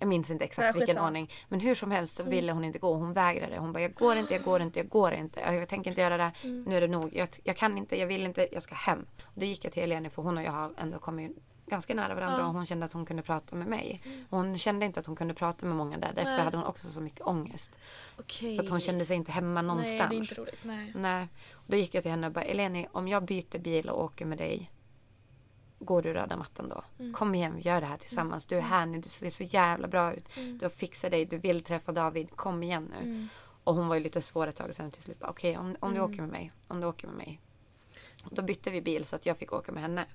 [0.00, 1.06] Jag minns inte exakt vilken skitsamma.
[1.06, 1.30] ordning.
[1.48, 2.30] Men hur som helst så Mm.
[2.30, 2.94] ville hon inte gå.
[2.94, 3.58] Hon vägrade.
[3.58, 5.40] Hon bara, jag går inte, jag går inte, jag går inte.
[5.40, 6.32] Jag, jag tänker inte göra det.
[6.44, 6.62] Mm.
[6.62, 7.16] Nu är det nog.
[7.16, 9.06] Jag, jag kan inte, jag vill inte, jag ska hem.
[9.22, 12.14] Och då gick jag till Eleni för hon och jag har ändå kommit ganska nära
[12.14, 12.46] varandra Ja.
[12.46, 14.02] och hon kände att hon kunde prata med mig.
[14.30, 16.12] Hon kände inte att hon kunde prata med många där.
[16.14, 16.44] Därför Nej.
[16.44, 17.70] hade hon också så mycket ångest.
[18.18, 18.56] Okej.
[18.56, 19.98] För att hon kände sig inte hemma någonstans.
[19.98, 20.58] Nej det är inte roligt.
[20.64, 20.92] Nej.
[20.96, 21.28] Nej.
[21.68, 24.38] Då gick jag till henne och bara, Eleni, om jag byter bil och åker med
[24.38, 24.70] dig,
[25.78, 26.84] går du röda mattan då?
[26.98, 27.12] Mm.
[27.12, 28.46] Kom igen, vi gör det här tillsammans.
[28.46, 30.36] Du är här nu, du ser så jävla bra ut.
[30.36, 30.58] Mm.
[30.58, 33.02] Du har fixat dig, du vill träffa David, kom igen nu.
[33.10, 33.28] Mm.
[33.64, 35.16] Och hon var ju lite svår ett tag sen till slut.
[35.20, 36.10] Okej, om, om du Mm.
[36.10, 37.40] åker med mig, om du åker med mig.
[38.30, 40.06] Då bytte vi bil så att jag fick åka med henne.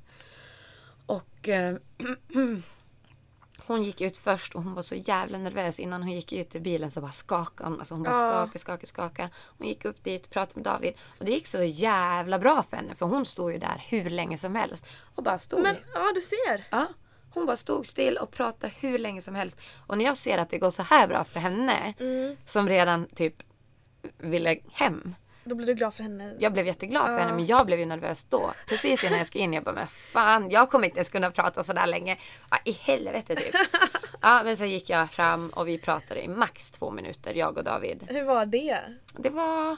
[1.06, 1.76] Och eh,
[3.58, 5.80] hon gick ut först och hon var så jävla nervös.
[5.80, 7.80] Innan hon gick ut ur bilen så bara skakade hon.
[7.80, 8.32] Alltså hon bara Ja.
[8.32, 9.30] skakade, skakade, skakade.
[9.58, 10.94] Hon gick upp dit, pratade med David.
[11.20, 12.96] Och det gick så jävla bra för henne.
[12.96, 14.86] För hon stod ju där hur länge som helst.
[15.16, 15.62] Och bara stod.
[15.62, 16.63] Men ja du ser.
[16.72, 16.88] Ja,
[17.34, 19.58] hon bara stod still och pratade hur länge som helst.
[19.88, 21.94] Och när jag ser att det går så här bra för henne.
[22.00, 22.38] Mm.
[22.46, 23.44] Som redan typ
[24.18, 25.16] ville hem.
[25.44, 26.36] Då blir du glad för henne.
[26.40, 27.20] Jag blev jätteglad för Ja.
[27.20, 28.54] henne men jag blev ju nervös då.
[28.68, 29.54] Precis innan jag ska in.
[29.54, 32.18] Jag bara, men fan jag kommer inte ens kunna prata så där länge.
[32.50, 33.56] Ja, I helvete typ.
[34.22, 37.64] Ja, men så gick jag fram och vi pratade i max två minuter, jag och
[37.64, 38.04] David.
[38.10, 38.80] Hur var det?
[39.18, 39.78] Det var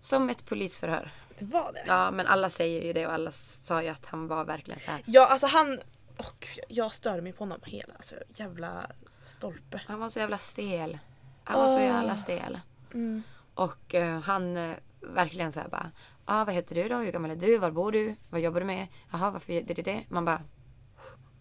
[0.00, 1.10] som ett polisförhör.
[1.38, 1.84] Det var det?
[1.86, 4.90] Ja, men alla säger ju det och alla sa ju att han var verkligen så
[4.90, 5.00] här.
[5.06, 5.80] Ja alltså han...
[6.18, 7.94] Åh gud, jag störde mig på honom hela.
[7.96, 8.86] Alltså jävla
[9.22, 9.80] stolpe.
[9.86, 10.98] Han var så jävla stel.
[11.44, 11.82] Han var så Åh.
[11.82, 12.60] jävla stel.
[12.94, 13.22] Mm.
[13.54, 15.90] Och eh, han eh, verkligen så här bara.
[16.26, 16.96] Ja, ah, vad heter du då?
[16.96, 17.58] Hur gammal är du?
[17.58, 18.16] Var bor du?
[18.30, 18.86] Vad jobbar du med?
[19.12, 20.04] Jaha, varför det, det, det?
[20.08, 20.42] Man bara.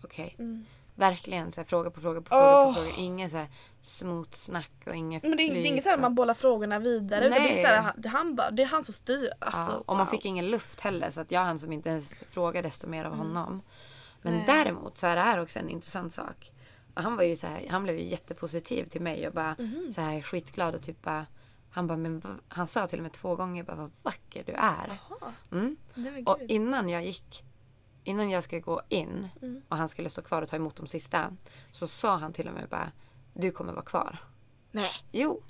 [0.03, 0.35] Okej.
[0.39, 0.65] Mm.
[0.95, 2.67] Verkligen så här, fråga på fråga på fråga Åh.
[2.75, 2.95] på fråga.
[2.97, 3.47] Ingen så här
[3.81, 6.33] smooth snack och inget Men det är, det är inget så här och- man bollar
[6.33, 7.25] frågorna vidare.
[7.25, 7.61] Utan det är, Nej.
[7.61, 9.29] så här, han- det, är han bara, det är han som styr.
[9.39, 10.11] Alltså, ja, och man wow.
[10.11, 13.13] fick ingen luft heller så att jag hann som inte ens fråga desto mer av
[13.13, 13.25] Mm.
[13.27, 13.61] honom.
[14.21, 14.43] Men Nej.
[14.47, 16.51] däremot så är det här också en intressant sak.
[16.93, 19.91] Han var ju så här, han blev ju jättepositiv till mig och bara Mhm.
[19.95, 21.25] så här skitglad och typ bara
[21.73, 24.99] han, bara, men, han sa till och med två gånger bara, vad vacker du är.
[25.51, 25.77] Mm.
[25.93, 27.43] Nej Och innan jag gick,
[28.03, 29.61] innan jag skulle gå in Mm.
[29.69, 31.31] och han skulle stå kvar och ta emot de sista.
[31.71, 32.91] Så sa han till och med bara,
[33.33, 34.17] du kommer vara kvar.
[34.71, 34.91] Nej.
[35.11, 35.41] Jo.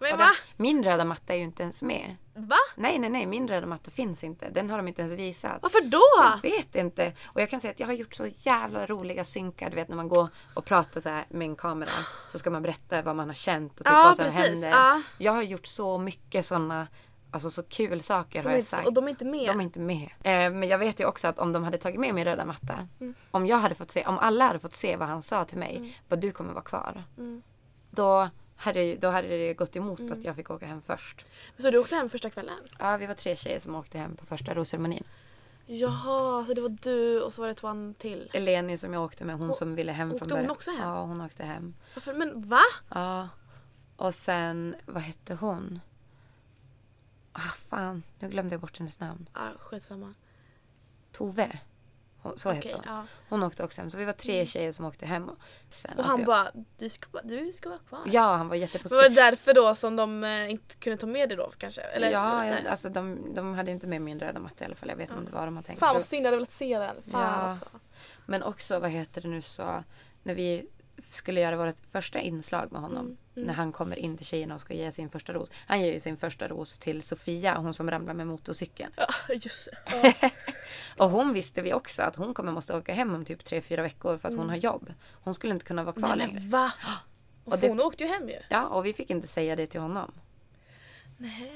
[0.00, 0.24] Men va?
[0.24, 2.16] den, min röda matta är ju inte ens med.
[2.34, 2.56] Va?
[2.76, 4.50] Nej, nej, nej, min röda matta finns inte.
[4.50, 5.58] Den har de inte ens visat.
[5.62, 6.02] Varför då?
[6.42, 7.12] Jag vet inte.
[7.24, 9.70] Och jag kan säga att jag har gjort så jävla roliga synkar.
[9.70, 11.90] Du vet när man går och pratar så med en kamera.
[12.32, 14.40] Så ska man berätta vad man har känt och typ Ja, vad som precis.
[14.48, 14.68] händer.
[14.68, 15.02] Ja.
[15.18, 16.86] Jag har gjort så mycket sådana,
[17.30, 18.86] alltså så kul saker har jag sagt.
[18.86, 19.46] och de är inte med?
[19.48, 20.08] De är inte med.
[20.22, 22.88] Eh, men jag vet ju också att om de hade tagit med min röda matta.
[23.00, 23.14] Mm.
[23.30, 26.00] Om jag hade fått se, om alla hade fått se vad han sa till mig.
[26.08, 27.02] Vad du kommer vara kvar.
[27.18, 27.42] Mm.
[27.90, 28.28] Då,
[28.60, 31.26] hade, då hade det gått emot att jag fick åka hem först.
[31.58, 32.58] Så du åkte hem första kvällen?
[32.78, 35.04] Ja, vi var tre tjejer som åkte hem på första rosceremonin.
[35.66, 38.30] Jaha, så det var du och så var det två till.
[38.32, 40.50] Eleni som jag åkte med, hon Och- som ville hem åkte från hon början.
[40.50, 40.80] också hem?
[40.80, 41.74] Ja, hon åkte hem.
[41.94, 42.14] Varför?
[42.14, 42.60] Men va?
[42.88, 43.28] Ja.
[43.96, 45.80] Och sen, vad hette hon?
[47.32, 49.28] Ah, fan, nu glömde jag bort hennes namn.
[49.32, 50.14] Ah, skitsamma.
[51.12, 51.58] Tove.
[52.22, 52.94] Hon, så hette Okej, hon.
[52.94, 53.04] ja.
[53.28, 53.90] Hon åkte också hem.
[53.90, 55.28] Så vi var tre tjejer som åkte hem.
[55.28, 55.36] Och,
[55.68, 58.00] sen, Och alltså, han jag- bara, du ska, du ska vara kvar.
[58.06, 59.14] Ja, han var Men var jättepositiv.
[59.14, 61.80] det därför då som de eh, inte kunde ta med dig då kanske?
[61.80, 64.88] Eller, ja, jag, alltså de, de hade inte med min röda matta i alla fall.
[64.88, 65.78] Jag vet inte vad de har tänkt.
[65.78, 66.96] Fan vad synd, jag hade velat se den.
[67.10, 67.52] Fan Ja.
[67.52, 67.66] också.
[68.26, 69.84] Men också, vad heter det nu så,
[70.22, 70.66] när vi
[71.10, 73.04] skulle göra vårt första inslag med honom.
[73.04, 75.48] Mm, När han kommer in till tjejerna och ska ge sin första ros.
[75.66, 78.92] Han ger ju sin första ros till Sofia, hon som ramlar med motorcykeln.
[78.96, 80.14] Ja, just det.
[80.22, 80.30] Ja.
[81.04, 84.18] Och hon visste vi också att hon kommer måste åka hem om typ 3-4 veckor
[84.18, 84.92] för att hon har jobb.
[85.12, 86.18] Hon skulle inte kunna vara kvar Mm.
[86.18, 86.40] Nej längre.
[86.40, 86.72] men va?
[87.44, 88.38] Och, Och det- hon åkte ju hem ju.
[88.48, 90.12] Ja, och vi fick inte säga det till honom.
[91.16, 91.52] Nej.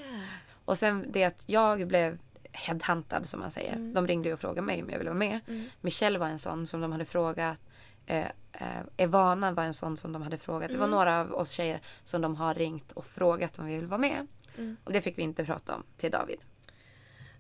[0.65, 2.19] Och sen det att jag blev
[2.53, 3.73] headhuntad som man säger.
[3.73, 3.95] Mm.
[3.95, 5.41] De ringde och frågade mig om jag ville vara med.
[5.81, 7.59] Michelle var en sån som de hade frågat.
[8.07, 10.71] Eh, eh, Evana var en sån som de hade frågat.
[10.71, 10.97] Det var Mm.
[10.97, 14.27] några av oss tjejer som de har ringt och frågat om vi vill vara med.
[14.59, 14.77] Mm.
[14.85, 16.39] Och det fick vi inte prata om till David.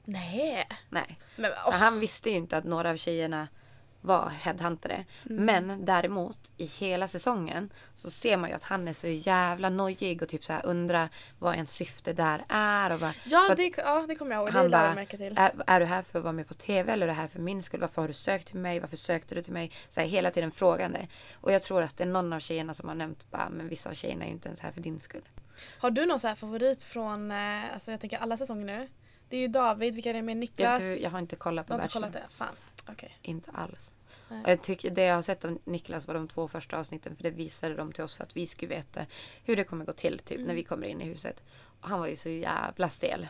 [0.04, 0.68] Nej.
[0.88, 1.18] Nej.
[1.36, 3.48] Men, Så åh, han visste ju inte att några av tjejerna
[4.04, 5.04] var headhuntade.
[5.30, 5.44] Mm.
[5.44, 10.22] Men däremot i hela säsongen så ser man ju att han är så jävla nojig
[10.22, 12.92] och typ så här undrar vad ens syfte där är.
[12.92, 14.48] Och för ja, det, ja det kommer jag ihåg.
[14.48, 15.38] Det han lade bara, jag märke till.
[15.38, 17.38] är, är du här för att vara med på TV eller är du här för
[17.38, 17.80] min skull?
[17.80, 18.80] Varför har du sökt till mig?
[18.80, 19.72] Varför sökte du till mig?
[19.88, 21.06] Så här, hela tiden frågande.
[21.40, 23.90] Och jag tror att det är någon av tjejerna som har nämnt bara, men vissa
[23.90, 25.28] av tjejerna är ju inte ens här för din skull.
[25.78, 28.88] Har du någon så här favorit från, eh, alltså jag tänker alla säsonger nu?
[29.28, 30.32] Det är ju David, vilka är det med?
[30.32, 30.80] Jag, Niklas?
[30.80, 32.08] du, jag har inte kollat Du på har inte Bachelor.
[32.12, 32.34] kollat det?
[32.34, 32.54] Fan.
[32.88, 33.18] Okej.
[33.22, 33.93] Inte alls.
[34.28, 34.42] Nej.
[34.44, 37.22] Och jag tycker det jag har sett av Niklas var de två första avsnitten för
[37.22, 39.06] det visade de till oss för att vi skulle veta
[39.44, 40.46] hur det kommer gå till typ Mm.
[40.46, 41.42] när vi kommer in i huset.
[41.80, 43.28] Och han var ju så jävla stel.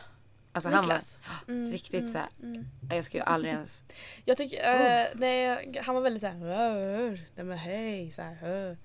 [0.51, 1.19] Alltså Niklas?
[1.21, 2.65] han var Mm, riktigt mm, så här, mm.
[2.89, 3.83] jag skulle ju aldrig ens
[4.25, 4.57] Jag tycker,
[5.01, 8.77] eh, nej, han var väldigt såhär, "Rör, nej men hej, så här, "Rör."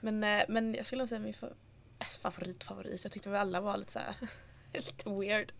[0.00, 1.54] Men, eh, men jag skulle nog säga min fa-
[1.98, 3.04] äh, favorit favorit.
[3.04, 4.14] Jag tyckte väl alla var lite såhär,
[4.72, 5.52] lite weird.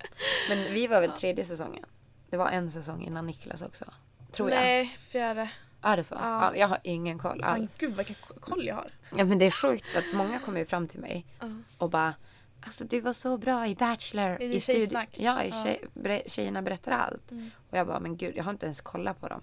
[0.49, 1.85] Men vi var väl tredje säsongen?
[2.31, 3.85] Det var en säsong innan Niklas också.
[4.33, 4.61] Tror jag.
[4.61, 5.51] nej, fjärde.
[5.83, 6.14] Är det så?
[6.14, 6.21] Ja.
[6.55, 6.57] Ja.
[6.57, 7.79] jag har ingen koll Fan alls.
[7.79, 8.91] gud vilken koll jag har.
[9.17, 11.47] Ja, men det är sjukt för att många kommer ju fram till mig Ja.
[11.79, 12.14] och bara
[12.61, 14.43] Alltså du var så bra i Bachelor.
[14.43, 15.09] I i tjejsnack.
[15.19, 17.31] Ja, i tjej, bre, tjejerna berättar allt.
[17.31, 17.51] Mm.
[17.71, 19.41] Och jag bara, men gud jag har inte ens kollat på dem.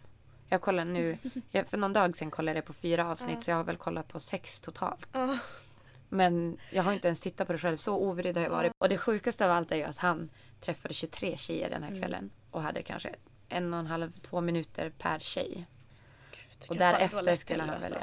[0.49, 1.17] Jag kollar nu,
[1.51, 4.07] jag, för någon dag sedan kollade jag på fyra avsnitt så jag har väl kollat
[4.07, 5.07] på sex totalt.
[6.09, 8.71] Men jag har inte ens tittat på det själv, så obrydd har jag varit.
[8.77, 10.29] Och det sjukaste av allt är ju att han
[10.61, 12.01] träffade 23 tjejer den här Mm.
[12.01, 12.29] kvällen.
[12.51, 13.15] Och hade kanske
[13.49, 15.65] en och en halv, två minuter per tjej.
[16.69, 17.89] Och kan därefter skulle han välja.
[17.97, 17.99] Det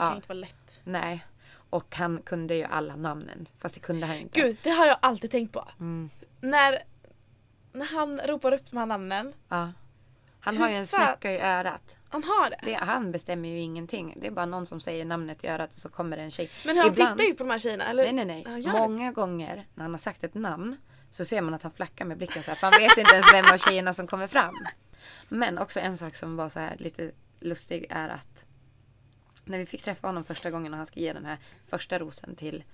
[0.00, 0.14] kan Ja.
[0.16, 0.80] inte vara lätt.
[0.84, 1.24] Nej.
[1.70, 3.48] Och han kunde ju alla namnen.
[3.58, 4.40] Fast det kunde han inte.
[4.40, 5.64] Gud, det har jag alltid tänkt på.
[5.80, 6.10] Mm.
[6.40, 6.78] När,
[7.72, 9.72] när han ropar upp de här namnen, Ja.
[10.40, 11.96] Han har ju en snäcka i örat.
[12.08, 12.58] han har det.
[12.62, 14.14] Det, han bestämmer ju ingenting.
[14.20, 16.50] Det är bara någon som säger namnet i örat och så kommer det en tjej.
[16.66, 18.12] Men han Ibland- tittar ju på de här tjejerna, eller?
[18.12, 18.62] Nej, nej, nej.
[18.62, 18.78] Gör det.
[18.78, 20.76] Många gånger när han har sagt ett namn
[21.10, 22.56] så ser man att han flackar med blicken så här.
[22.56, 24.54] För han vet inte ens vem av tjejerna som kommer fram.
[25.28, 27.10] Men också en sak som var så här lite
[27.44, 28.44] lustig är att
[29.44, 32.36] när vi fick träffa honom första gången och han ska ge den här första rosen
[32.36, 32.64] till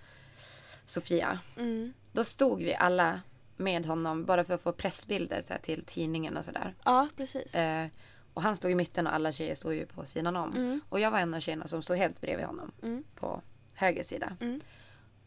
[0.87, 1.39] Sofia.
[1.57, 1.93] Mm.
[2.13, 3.21] Då stod vi alla
[3.57, 6.75] med honom bara för att få pressbilder så här, till tidningen och sådär.
[6.85, 7.55] Ja, precis.
[7.55, 7.87] Eh,
[8.35, 10.53] och han stod i mitten och alla tjejer stod ju på sidan om.
[10.53, 10.81] Mm.
[10.89, 12.73] Och jag var en av tjejerna som stod helt bredvid honom.
[12.83, 13.05] Mm.
[13.15, 13.43] På
[13.75, 14.37] höger sida.
[14.41, 14.61] Mm.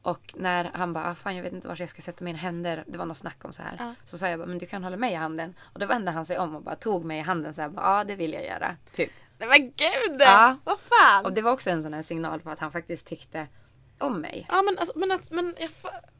[0.01, 2.83] Och när han bara, ah, fan jag vet inte var jag ska sätta mina händer.
[2.87, 3.75] Det var något snack om så här.
[3.79, 3.95] Ja.
[4.05, 5.53] Så sa jag bara, men du kan hålla mig i handen.
[5.61, 8.03] Och då vände han sig om och bara tog mig i handen så här, ja
[8.03, 8.75] det vill jag göra.
[8.91, 9.11] Typ.
[9.41, 10.17] Nej men gud!
[10.21, 10.57] Ja.
[10.63, 11.25] Vad fan!
[11.25, 13.47] Och det var också en sån här signal på att han faktiskt tyckte
[13.97, 14.45] om mig.
[14.49, 15.69] Ja men alltså, men, att, men jag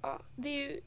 [0.02, 0.82] ja, det är ju...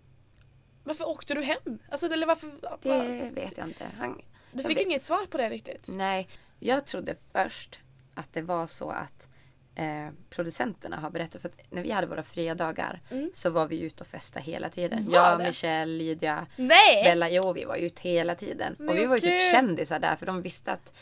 [0.85, 1.79] Varför åkte du hem?
[1.91, 2.51] Alltså eller varför...
[2.83, 3.87] Det alltså, vet jag inte.
[3.99, 4.21] Han,
[4.53, 5.89] du fick vet- inget svar på det riktigt?
[5.89, 7.79] Nej, jag trodde först
[8.15, 9.29] att det var så att
[9.75, 11.43] eh, producenterna har berättat.
[11.43, 13.31] För att när vi hade våra fria dagar Mm.
[13.35, 15.05] så var vi ute och festade hela tiden.
[15.05, 15.47] Var Jag, det?
[15.47, 17.05] Michelle, Lydia, Nej!
[17.05, 17.31] Bella.
[17.31, 18.77] Jo, vi var ute hela tiden.
[18.79, 20.93] Men och vi var ju typ kändisar där för de visste att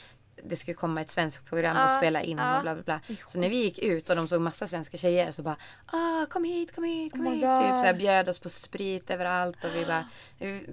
[0.44, 3.00] det skulle komma ett svenskt program och spela in och bla bla bla.
[3.26, 6.44] Så när vi gick ut och de såg massa svenska tjejer så bara ah, kom
[6.44, 7.42] hit, kom hit, kom Oh hit.
[7.42, 7.59] God.
[7.59, 10.09] Typ så här, bjöd oss på sprit överallt och vi bara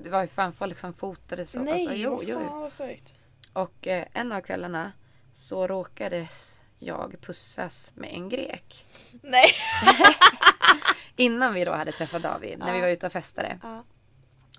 [0.03, 1.60] Det var ju fan folk som fotade så.
[1.60, 2.39] Nej, alltså, jo, jo.
[2.39, 3.13] fan vad sjukt.
[3.53, 4.91] Och eh, en av kvällarna
[5.34, 8.86] så råkades jag pussas med en grek.
[9.21, 9.45] Nej!
[11.15, 13.60] Innan vi då hade träffat David, när vi var ute och festade.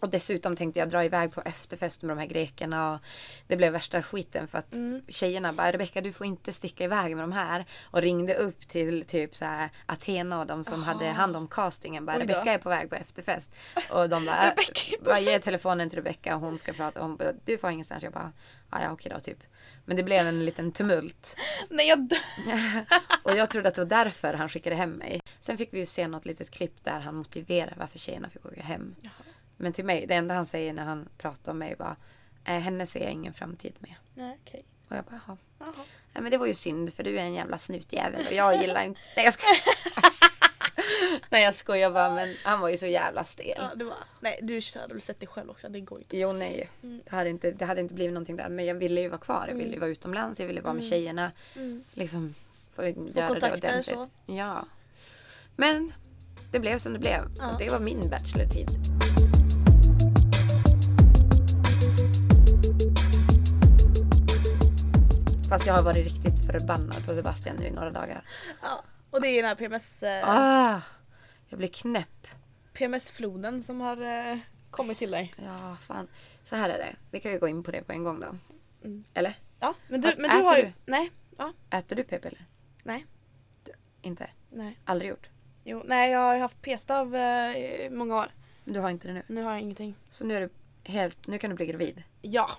[0.00, 2.92] Och dessutom tänkte jag dra iväg på efterfest med de här grekerna.
[2.94, 3.00] Och
[3.46, 5.02] det blev värsta skiten för att Mm.
[5.08, 7.64] tjejerna bara Rebecka du får inte sticka iväg med de här.
[7.82, 12.06] Och ringde upp till typ så här Athena och de som hade hand om castingen.
[12.06, 12.18] Bara.
[12.18, 13.52] Rebecka är på väg på efterfest.
[13.90, 14.54] Och de bara,
[15.04, 17.00] bara ge telefonen till Rebecka och hon ska prata.
[17.00, 18.02] Och hon bara, du får ingenstans.
[18.02, 18.32] Jag bara,
[18.70, 19.38] "Ja, ja okej då typ.
[19.84, 21.36] Men det blev en liten tumult.
[21.70, 22.18] Nej jag dör.
[23.22, 25.20] Och jag trodde att det var därför han skickade hem mig.
[25.40, 28.62] Sen fick vi ju se något litet klipp där han motiverar varför tjejerna fick åka
[28.62, 28.94] hem.
[29.60, 31.96] Men till mig, det enda han säger när han pratar om mig var
[32.44, 33.94] eh, henne ser jag ingen framtid med.
[34.14, 34.64] Nej okej.
[34.88, 35.36] Och jag bara, jaha.
[36.12, 38.84] Nej men det var ju synd för du är en jävla snutjävel och jag gillar
[38.84, 39.00] inte...
[39.16, 39.60] Nej jag skojar.
[41.30, 43.54] Nej jag skojar bara men han var ju så jävla stel.
[43.56, 43.96] Ja, det var...
[44.20, 46.18] Nej du hade väl sett det själv också, det går inte.
[46.18, 46.70] Jo nej.
[46.80, 48.48] Det hade, inte, det hade inte blivit någonting där.
[48.48, 49.46] Men jag ville ju vara kvar.
[49.48, 50.40] Jag ville ju vara utomlands.
[50.40, 51.32] Jag ville vara med tjejerna.
[51.56, 51.84] Mm.
[51.92, 52.34] Liksom
[52.74, 54.08] få göra det kontakter, så.
[54.26, 54.66] Ja.
[55.56, 55.92] Men
[56.52, 57.20] det blev som det blev.
[57.38, 57.56] Ja.
[57.58, 58.99] Det var min bachelortid.
[65.50, 68.24] Fast jag har varit riktigt förbannad på Sebastian nu i några dagar.
[68.62, 68.84] Ja.
[69.10, 70.80] Och det är den här PMS, eh, Ah,
[71.48, 72.26] jag blir knäpp.
[72.72, 73.96] PMS-floden som har
[74.32, 74.38] eh,
[74.70, 75.34] kommit till dig.
[75.44, 76.08] Ja, fan.
[76.44, 76.96] Så här är det.
[77.10, 78.26] Vi kan ju gå in på det på en gång då.
[78.84, 79.04] Mm.
[79.14, 79.38] Eller?
[79.60, 80.62] Ja, men du, Ä- men du äter har ju...
[80.62, 80.72] du?
[80.86, 81.10] Nej.
[81.38, 81.52] Ja.
[81.70, 82.46] Äter du p-piller?
[82.84, 83.06] Nej.
[84.02, 84.30] Inte?
[84.50, 84.78] Nej.
[84.84, 85.28] Aldrig gjort?
[85.64, 88.26] Jo, nej jag har ju haft p-stav eh, i många år.
[88.64, 89.22] Men du har inte det nu?
[89.26, 89.94] Nu har jag ingenting.
[90.10, 90.48] Så nu är du
[90.84, 91.26] helt...
[91.26, 92.02] Nu kan du bli gravid?
[92.22, 92.50] Ja.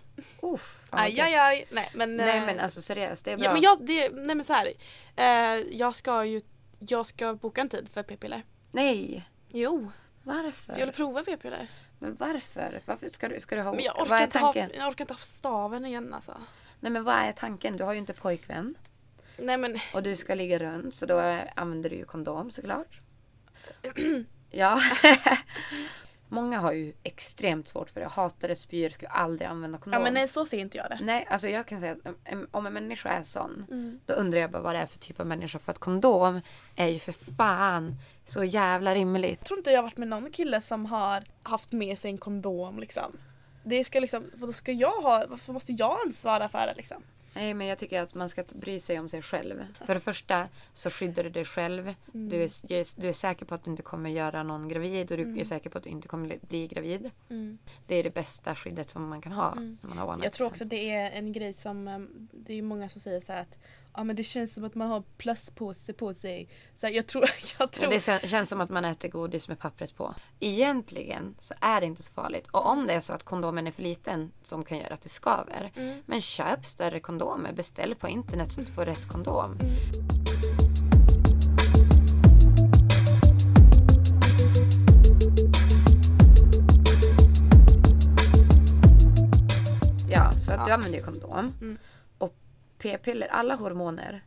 [0.42, 1.68] Uff, Aj, aj, aj.
[1.72, 2.18] Nej men...
[2.18, 3.46] Nej eh, men alltså seriöst, det är bra.
[3.46, 4.74] Ja, men jag, det, nej men så här.
[5.16, 6.42] Eh, jag ska ju
[6.88, 8.44] jag ska boka en tid för p-piller.
[8.72, 9.30] Nej!
[9.50, 9.92] Jo,
[10.24, 10.80] Varför?
[10.80, 11.68] jag vill prova p-piller.
[12.00, 12.82] Men varför?
[12.86, 13.74] Varför ska du, ska du ha...
[13.74, 16.38] Men jag orkar, inte ha, jag orkar inte ha staven igen alltså.
[16.80, 17.78] Nej men vad är tanken?
[17.78, 18.76] Du har ju inte pojkvän.
[19.38, 23.02] Nej men Och du ska ligga runt så då använder du ju kondom såklart.
[24.52, 24.82] ja.
[26.34, 28.08] Många har ju extremt svårt för det.
[28.08, 30.04] Hatar det, spyr, skulle aldrig använda Ja kondom.
[30.04, 31.00] men nej så ser inte jag det.
[31.02, 34.00] Nej, alltså jag kan säga att em, om en människa är sån, Mm.
[34.06, 35.60] då undrar jag bara vad det är för typ av människa.
[35.60, 36.42] För att kondom
[36.76, 39.40] är ju för fan så jävla rimligt.
[39.40, 42.18] Jag tror inte jag har varit med någon kille som har haft med sig en
[42.18, 43.18] kondom liksom.
[43.64, 47.04] Det ska liksom, vad ska jag ha, varför måste jag ansvara för det liksom?
[47.34, 49.66] Nej, men jag tycker att man ska bry sig om sig själv.
[49.86, 51.94] För det första så skyddar du dig själv.
[52.14, 52.30] Mm.
[52.30, 55.40] Du, är, du är säker på att du inte kommer göra någon gravid och du
[55.40, 57.12] är säker på att du inte kommer bli gravid.
[57.30, 57.58] Mm.
[57.88, 59.56] Det är det bästa skyddet som man kan ha.
[59.56, 62.90] När man har Jag tror också det är en grej som, um, det är många
[62.90, 63.60] som säger så här att
[63.96, 66.50] ja men det känns som att man har plastpåse på sig.
[66.76, 67.24] Så här, jag tror,
[67.60, 70.16] jag Ja, tror det kän- känns som att man äter godis med pappret på.
[70.40, 72.48] Egentligen så är det inte så farligt.
[72.52, 75.10] Och om det är så att kondomen är för liten som kan göra att det
[75.10, 75.72] skaver.
[75.76, 76.02] Mm.
[76.06, 77.54] Men köp större kondomer.
[77.54, 79.58] Beställ på internet så att du får rätt kondom.
[79.62, 79.76] Mm.
[90.10, 90.74] Ja, så att du Ja.
[90.76, 91.54] använder ju kondom.
[91.62, 91.78] Mm.
[92.82, 94.26] P-piller, alla hormoner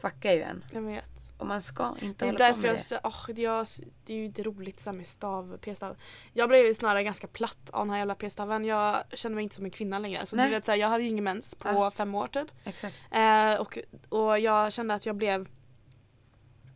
[0.00, 0.64] fuckar ju en.
[0.72, 1.04] jag vet.
[1.38, 3.32] Och man ska inte Det är hålla därför på med jag, det.
[3.32, 3.66] det, jag,
[4.04, 5.96] det är ju inte roligt så med stav, p-stav.
[6.32, 8.64] Jag blev ju snarare ganska platt av den här jävla p-staven.
[8.64, 10.26] Jag kände mig inte som en kvinna längre.
[10.26, 10.44] Så Nej.
[10.46, 11.90] du vet, så här, jag hade ju ingen mens på Ja.
[11.90, 12.48] fem år typ.
[12.64, 12.96] Exakt.
[13.10, 15.48] Eh, och, och jag kände att jag blev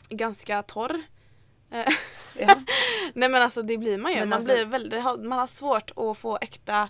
[0.09, 1.03] ganska torr.
[1.71, 1.87] Eh,
[2.39, 2.55] Ja.
[3.15, 4.19] Nej men alltså det blir man ju.
[4.19, 6.89] Men man, alltså- blir väldigt, man har svårt att få äkta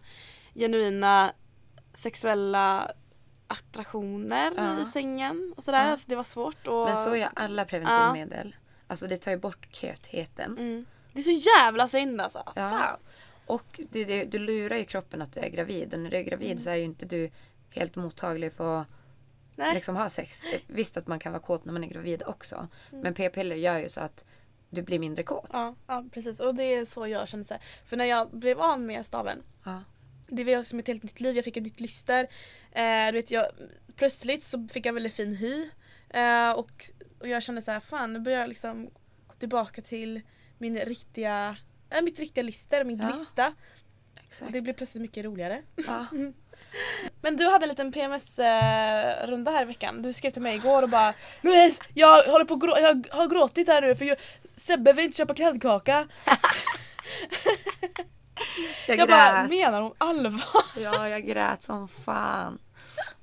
[0.54, 1.32] genuina
[1.92, 2.90] sexuella
[3.52, 4.80] attraktioner Ja.
[4.82, 5.84] i sängen och sådär.
[5.84, 5.90] Ja.
[5.90, 6.66] Alltså det var svårt.
[6.66, 8.56] Och, Men så gör alla preventivmedel.
[8.86, 10.58] Alltså det tar ju bort kötheten.
[10.58, 10.86] mm.
[11.12, 12.42] Det är så jävla synd alltså.
[12.46, 12.70] Ja.
[12.70, 12.98] Fan.
[13.46, 15.94] Och du, du, du lurar ju kroppen att du är gravid.
[15.94, 17.30] Och när du är gravid så är ju inte du
[17.70, 18.86] helt mottaglig för att
[19.56, 19.74] Nej.
[19.74, 20.42] liksom ha sex.
[20.66, 22.68] Visst att man kan vara kåt när man är gravid också.
[22.90, 24.24] Men p-piller gör ju så att
[24.70, 25.50] du blir mindre kåt.
[25.52, 27.62] Ja, ja precis och det är så jag kände så här.
[27.86, 29.80] För när jag blev av med staven Ja.
[30.34, 32.26] Det var som ett helt nytt liv, jag fick ett nytt lyster.
[32.72, 33.46] Eh, du vet, jag,
[33.96, 35.68] plötsligt så fick jag väldigt fin hy.
[36.10, 36.70] Eh, och,
[37.20, 38.84] och jag kände så här, fan nu börjar jag liksom
[39.26, 40.20] gå tillbaka till
[40.58, 41.56] min riktiga,
[41.90, 43.06] äh, mitt riktiga lyster, min Ja.
[43.06, 43.46] glista.
[43.48, 44.52] Och Exakt.
[44.52, 45.62] det blev plötsligt mycket roligare.
[45.86, 46.06] Ja.
[47.22, 50.02] Men du hade en liten PMS-runda här i veckan.
[50.02, 53.68] Du skrev till mig igår och bara Louise, jag håller på grå- jag har gråtit
[53.68, 54.16] här nu för jag,
[54.56, 56.08] Sebbe vill inte köpa kladdkaka.
[58.88, 60.42] Jag, Jag bara, menar hon allvar?
[60.78, 62.58] Ja, jag grät som fan.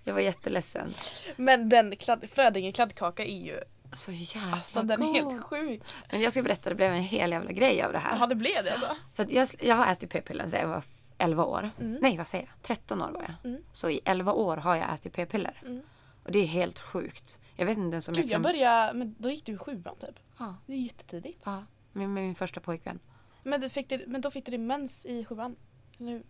[0.04, 0.94] Jag var jätteledsen.
[1.36, 3.60] Men den kladd, Frödinge kladdkaka är ju,
[3.96, 5.32] Så jävla alltså den är god.
[5.32, 5.82] helt sjuk.
[6.12, 8.16] Men jag ska berätta, det blev en hel jävla grej av det här.
[8.16, 8.96] Jaha det blev det alltså?
[9.16, 10.84] För jag, jag har ätit p-piller sedan jag var
[11.18, 11.70] 11 år.
[11.80, 11.98] Mm.
[12.02, 12.64] Nej, vad säger jag?
[12.64, 13.52] 13 år var jag.
[13.52, 13.62] Mm.
[13.74, 15.62] Så i 11 år har jag ätit p-piller.
[15.66, 15.82] Mm.
[16.24, 17.40] Och det är helt sjukt.
[17.56, 18.42] Jag vet inte ens om Gud jag jag kan...
[18.42, 20.16] började, men då gick du i sjuan typ.
[20.38, 21.42] Ja, Det är jättetidigt.
[21.44, 21.64] ja.
[21.92, 23.00] Med, med min första pojkvän.
[23.44, 25.56] Men, du fick det, men då fick du din mens i sjuan?
[26.00, 26.24] Eller hur?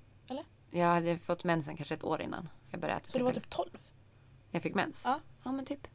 [0.71, 3.49] Jag hade fått mensen kanske ett år innan jag började äta Så du var typ
[3.49, 3.69] 12?
[4.51, 5.01] Jag fick mens?
[5.05, 5.19] Ja.
[5.43, 5.87] Ja, men typ.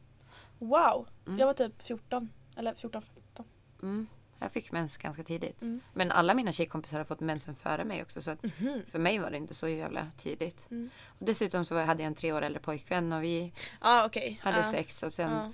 [0.59, 1.07] Wow!
[1.27, 1.39] Mm.
[1.39, 2.29] Jag var typ 14.
[2.57, 3.45] Eller 14, 15.
[3.81, 4.07] Mm.
[4.39, 5.61] Jag fick mens ganska tidigt.
[5.61, 5.81] Mm.
[5.93, 8.21] Men alla mina tjejkompisar har fått mensen före mig också.
[8.21, 8.81] Så Mhm.
[8.91, 10.67] för mig var det inte så jävla tidigt.
[10.71, 10.89] Mm.
[11.07, 14.39] Och dessutom så hade jag en tre år äldre pojkvän och vi Ja okej.
[14.43, 14.71] hade Ja.
[14.71, 15.03] sex.
[15.03, 15.51] Och sen, Ja.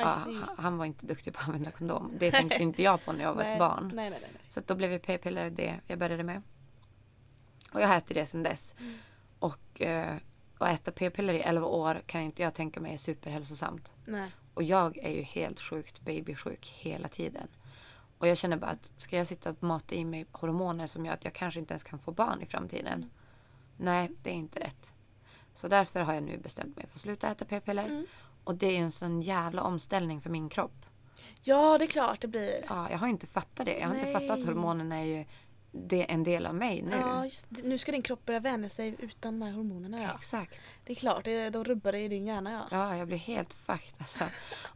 [0.00, 2.12] Ja, han- var inte duktig på att använda kondom.
[2.18, 3.92] Det tänkte inte jag på när jag var Nej, ett barn.
[3.94, 4.22] Nej nej.
[4.48, 6.42] Så då blev ju p-piller det jag började med.
[7.72, 8.74] Och jag har ätit det sedan dess.
[8.78, 8.98] Mm.
[9.38, 10.16] Och eh,
[10.58, 13.92] att äta p-piller i 11 år kan inte jag tänka mig är superhälsosamt.
[14.54, 17.48] Och jag är ju helt sjukt babysjuk hela tiden.
[18.18, 21.14] Och jag känner bara att ska jag sitta och mata i mig hormoner som gör
[21.14, 22.94] att jag kanske inte ens kan få barn i framtiden.
[22.94, 23.10] Mm.
[23.76, 24.92] Nej, det är inte rätt.
[25.54, 27.84] Så därför har jag nu bestämt mig för att sluta äta p-piller.
[27.86, 28.06] Mm.
[28.50, 30.86] Och det är ju en sån jävla omställning för min kropp.
[31.42, 32.64] Ja det är klart det blir.
[32.68, 33.78] Ja, jag har inte fattat det.
[33.78, 34.14] Jag har inte Nej.
[34.14, 35.24] fattat att hormonerna är ju
[35.72, 36.96] det, en del av mig nu.
[36.96, 37.46] Ja, just.
[37.50, 40.10] Nu ska din kropp börja vänja sig utan de här hormonerna ja.
[40.18, 40.60] Exakt.
[40.84, 42.66] Det är klart, det, då rubbar det i din hjärna ja.
[42.70, 44.24] Ja, jag blir helt fucked alltså.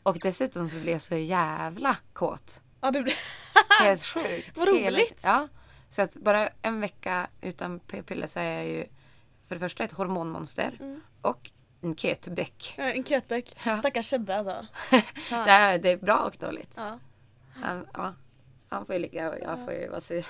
[0.02, 2.60] Och dessutom så blir jag så jävla kåt.
[2.80, 3.14] Ja det blir...
[3.82, 4.58] Helt sjukt.
[4.58, 5.20] Vad roligt.
[5.22, 5.48] Ja.
[5.90, 8.86] Så att bara en vecka utan p-piller så är jag ju
[9.48, 11.00] för det första ett hormonmonster Mm.
[11.22, 11.50] och
[11.84, 12.74] en ketbeck.
[12.76, 13.56] Ja, En kötbäck.
[13.66, 13.78] Ja.
[13.78, 14.66] Stackars Sebbe alltså.
[15.30, 16.72] Det är, det är bra och dåligt.
[16.76, 16.98] Ja.
[17.54, 18.14] Han, ja,
[18.68, 20.26] han får ju ligga och jag får ju vara sur.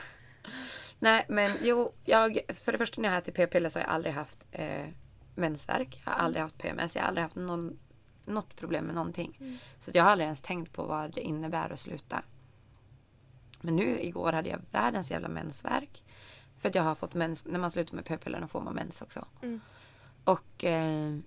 [0.98, 4.14] Nej men jo, jag, för det första när jag ätit p-piller så har jag aldrig
[4.14, 4.86] haft eh,
[5.34, 6.02] mensvärk.
[6.04, 6.96] Jag har aldrig haft PMS.
[6.96, 7.78] Jag har aldrig haft någon,
[8.24, 9.36] något problem med någonting.
[9.40, 9.58] Mm.
[9.80, 12.22] Så jag har aldrig ens tänkt på vad det innebär att sluta.
[13.60, 16.02] Men nu igår hade jag världens jävla mensvärk.
[16.58, 17.46] För att jag har fått mens.
[17.46, 19.24] När man slutar med p-pillerna får man mens också.
[19.42, 19.60] Mm.
[20.24, 21.18] Och eh,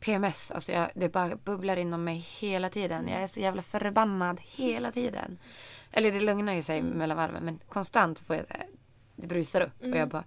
[0.00, 3.08] PMS, alltså jag, det bara bubblar inom mig hela tiden.
[3.08, 5.38] Jag är så jävla förbannad hela tiden.
[5.92, 8.44] Eller det lugnar ju sig mellan varven men konstant får jag
[9.16, 10.24] det brusar upp och jag bara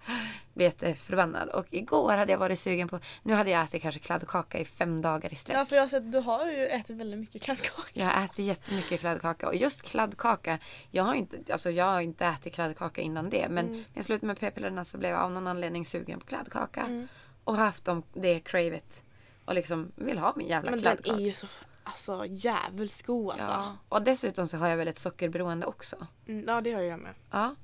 [0.54, 1.48] blir jätteförbannad.
[1.48, 5.02] Och igår hade jag varit sugen på, nu hade jag ätit kanske kladdkaka i fem
[5.02, 5.56] dagar i sträck.
[5.56, 7.88] ja för jag har sett, du har ju ätit väldigt mycket kladdkaka.
[7.92, 10.58] Jag har ätit jättemycket kladdkaka och just kladdkaka,
[10.90, 13.76] jag har inte, alltså jag har inte ätit kladdkaka innan det men Mm.
[13.78, 16.80] när jag slutade med p-pillerna så blev jag av någon anledning sugen på kladdkaka.
[16.80, 17.08] Mm.
[17.44, 19.02] Och haft det cravet
[19.50, 21.46] och liksom vill ha min jävla Men den är ju så
[21.82, 23.48] alltså djävulskt god alltså.
[23.48, 23.76] Ja.
[23.88, 26.06] Och dessutom så har jag väl ett sockerberoende också.
[26.26, 27.14] Mm, ja det har jag med.
[27.30, 27.54] Ja.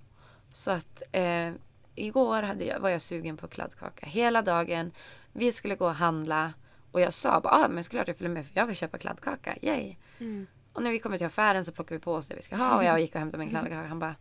[0.53, 1.53] Så att eh,
[1.94, 4.92] igår hade jag, var jag sugen på kladdkaka hela dagen.
[5.33, 6.53] Vi skulle gå och handla
[6.92, 9.57] och jag sa bara ah, men klart jag följer med för jag vill köpa kladdkaka.
[9.62, 9.96] Yay!
[10.18, 10.46] Mm.
[10.72, 12.77] Och när vi kommer till affären så plockar vi på oss det vi ska ha
[12.77, 13.88] och jag gick och hämtade min kladdkaka.
[13.88, 14.14] Han bara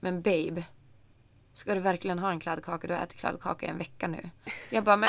[0.00, 0.64] Men babe.
[1.52, 2.86] Ska du verkligen ha en kladdkaka?
[2.86, 4.30] Du har ätit kladdkaka i en vecka nu.
[4.70, 5.08] Jag bara men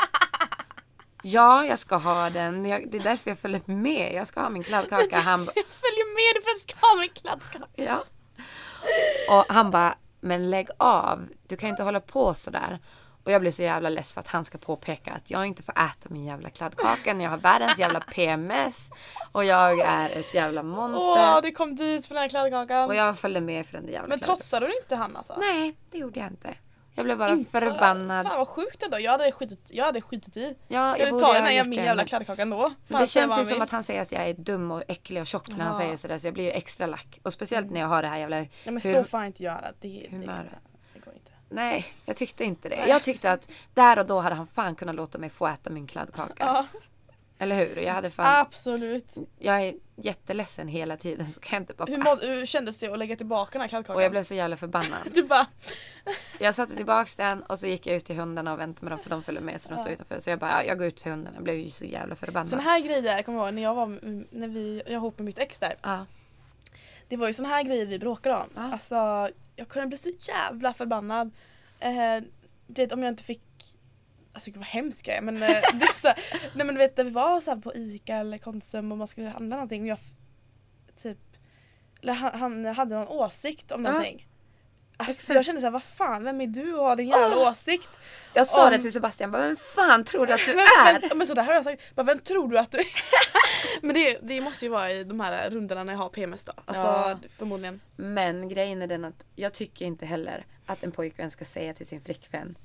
[1.22, 2.66] Ja, jag ska ha den.
[2.66, 4.14] Jag, det är därför jag följer med.
[4.14, 5.20] Jag ska ha min kladdkaka.
[5.20, 7.84] Han, Jag följer med dig för att jag ska ha min kladdkaka.
[7.84, 8.04] Ja.
[9.38, 11.28] Och han bara, men lägg av.
[11.48, 12.80] Du kan inte hålla på sådär.
[13.24, 15.72] Och jag blir så jävla less för att han ska påpeka att jag inte får
[15.74, 18.90] äta min jävla kladdkaka när jag har världens jävla PMS.
[19.32, 21.42] Och jag är ett jävla Åh, monster.
[21.42, 22.90] du kom dit för den här kladdkakan.
[22.90, 24.38] Och jag följde med för den där jävla Men kladdkakan.
[24.38, 25.36] trotsade du inte han alltså?
[25.40, 26.54] Nej, det gjorde jag inte.
[26.96, 28.28] Jag blev bara förbannad.
[28.28, 29.00] Fan vad sjukt ändå.
[29.00, 30.56] Jag hade skitit, jag hade skitit i.
[30.68, 32.74] Ja, Jag hade borde tagit den här min det, jävla kladdkaka ändå.
[32.88, 35.22] Men det känns ju som att att han säger att jag är dum och äcklig
[35.22, 36.18] och tjock när han säger sådär.
[36.18, 37.20] Så jag blir ju extra lack.
[37.24, 39.44] Och speciellt när jag har det här jävla Nej men hur- så får jag inte
[39.44, 39.72] göra.
[39.80, 40.52] Det, det, humöret.
[40.94, 41.32] det går inte.
[41.50, 42.86] Nej, jag tyckte inte det.
[42.88, 45.88] Jag tyckte att där och då hade han fan kunnat låta mig få äta min
[45.88, 46.34] kladdkaka.
[46.40, 46.66] Ja,
[47.42, 47.76] Eller hur?
[47.76, 48.46] Jag hade fan...
[48.46, 49.16] absolut.
[49.40, 51.86] Jag är jätteledsen hela tiden så kan jag inte bara...
[51.86, 53.96] Hur, måd, hur kändes det att lägga tillbaka den här kladdkakan?
[53.96, 55.00] Och jag blev så jävla förbannad.
[55.14, 55.48] Du bara,
[56.40, 59.00] Jag satte tillbaks den och så gick jag ut till hundarna och väntade med dem
[59.04, 60.20] för de följde med så de stod utanför.
[60.20, 61.36] Så jag bara, ja, jag går ut till hundarna.
[61.38, 62.50] Jag blev ju så jävla förbannad.
[62.50, 63.88] sån här grejer kommer jag ihåg när jag var
[64.32, 65.76] när vi, jag var ihop med mitt ex där.
[65.82, 66.06] Ja.
[67.08, 68.50] Det var ju såna här grejer vi bråkade om.
[68.56, 68.72] Ja.
[68.74, 71.32] Alltså jag kunde bli så jävla förbannad.
[71.80, 72.24] Eh,
[72.68, 73.42] du vet om jag inte fick
[74.34, 76.18] Alltså gud vad hemskt jag är men eh, det är så här,
[76.56, 79.08] Nej men du vet när vi var så här på Ica eller Konsum och man
[79.08, 80.00] skulle handla någonting och jag
[81.02, 81.18] typ
[82.02, 84.28] Eller han, han hade någon åsikt om någonting.
[84.98, 87.52] Alltså, jag kände såhär, vad fan, vem är du och har din jävla Åh.
[87.52, 87.90] åsikt?
[88.34, 91.02] Jag sa Om- det till Sebastian, bara, vem fan tror du att du är?
[91.10, 92.86] men, men sådär har jag sagt, bara, vem tror du att du är?
[93.82, 96.54] men det, det måste ju vara i de här rundorna när jag har PMS då.
[96.66, 97.18] Alltså Ja.
[97.38, 97.82] förmodligen.
[97.96, 101.88] Men grejen är den att jag tycker inte heller att en pojkvän ska säga till
[101.88, 102.58] sin flickvän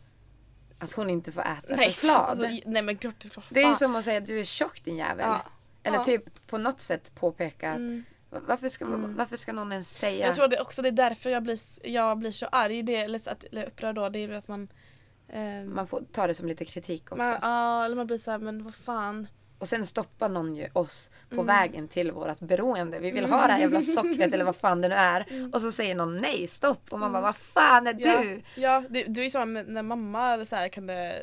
[0.79, 2.17] att hon inte får äta Nej, choklad.
[2.31, 4.85] alltså, nej men klart, klart det är ju som att säga att du är tjock
[4.85, 5.27] din jävel.
[5.29, 5.43] Ja.
[5.83, 6.05] Eller Ja.
[6.05, 8.05] typ på något sätt påpeka Mm.
[8.31, 10.27] varför, ska, varför ska någon ens säga?
[10.27, 11.59] Jag tror det också det är därför jag blir,
[11.89, 14.69] jag blir så arg, det, eller, så att, eller upprörd då, det är att man
[15.29, 17.25] ehm, Man får ta det som lite kritik också.
[17.43, 19.27] ja, eller man blir såhär, men vad fan.
[19.59, 21.47] Och sen stoppar någon ju oss på Mm.
[21.47, 22.99] vägen till vårt beroende.
[22.99, 25.51] Vi vill ha det här jävla sockret eller vad fan det nu är.
[25.53, 26.93] Och så säger någon nej, stopp.
[26.93, 28.05] Och man bara, vad fan är Mm.
[28.09, 28.43] Ja, du?
[28.63, 31.15] ja det, det är med, när mamma eller så här, kunde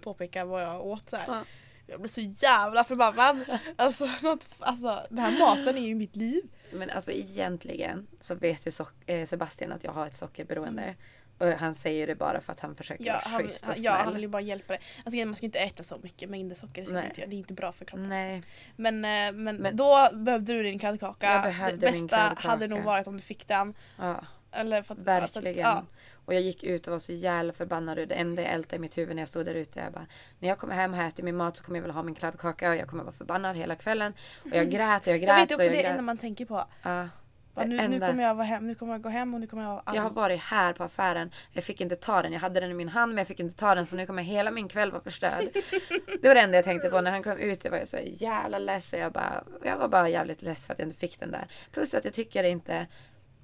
[0.00, 1.16] påpeka vad jag åt så.
[1.26, 1.42] Ja.
[1.86, 3.44] Jag blir så jävla förbannad.
[3.76, 6.42] Alltså, något, alltså den här maten är ju mitt liv.
[6.72, 10.94] Men alltså egentligen så vet ju Sock- eh, Sebastian att jag har ett sockerberoende.
[11.42, 13.74] Och han säger det bara för att han försöker Ja, vara han, schysst och han,
[13.74, 13.84] snäll.
[13.84, 14.82] ja, han vill ju bara hjälpa dig.
[15.04, 17.72] Alltså, man ska inte äta så mycket mängder socker, det, inte, det är inte bra
[17.72, 18.08] för kroppen.
[18.08, 18.42] Nej,
[18.76, 21.26] Men, eh, men, Men- då behövde du din kladdkaka.
[21.32, 22.48] Jag behövde det min bästa kladdkaka.
[22.48, 23.74] hade nog varit om du fick den.
[23.98, 25.22] ja, Eller för att, verkligen.
[25.22, 25.84] alltså ja.
[26.24, 27.96] Och jag gick ut och var så jävla förbannad.
[28.08, 29.80] Det enda jag ältade i mitt huvud när jag stod där ute.
[29.80, 30.06] Jag bara,
[30.38, 32.70] när jag kommer hem och ätit min mat så kommer jag väl ha min kladdkaka.
[32.70, 34.12] Och jag kommer vara förbannad hela kvällen.
[34.42, 35.28] Och jag grät och jag grät.
[35.28, 35.90] Jag vet är och också jag det grät.
[35.90, 36.64] enda man tänker på.
[36.82, 37.08] Ja,
[37.54, 39.62] Det nu, nu kommer jag vara hem, nu kommer jag gå hem och nu kommer
[39.62, 39.96] jag vara arg.
[39.96, 41.30] Jag har varit här på affären.
[41.52, 42.32] Jag fick inte ta den.
[42.32, 43.86] Jag hade den i min hand men jag fick inte ta den.
[43.86, 45.44] Så nu kommer hela min kväll vara förstörd.
[46.22, 47.00] Det var det enda jag tänkte på.
[47.00, 49.00] När han kom ut jag var jag så jävla ledsen.
[49.00, 51.46] Jag, bara, jag var bara jävligt less för att jag inte fick den där.
[51.72, 52.86] Plus att jag tycker inte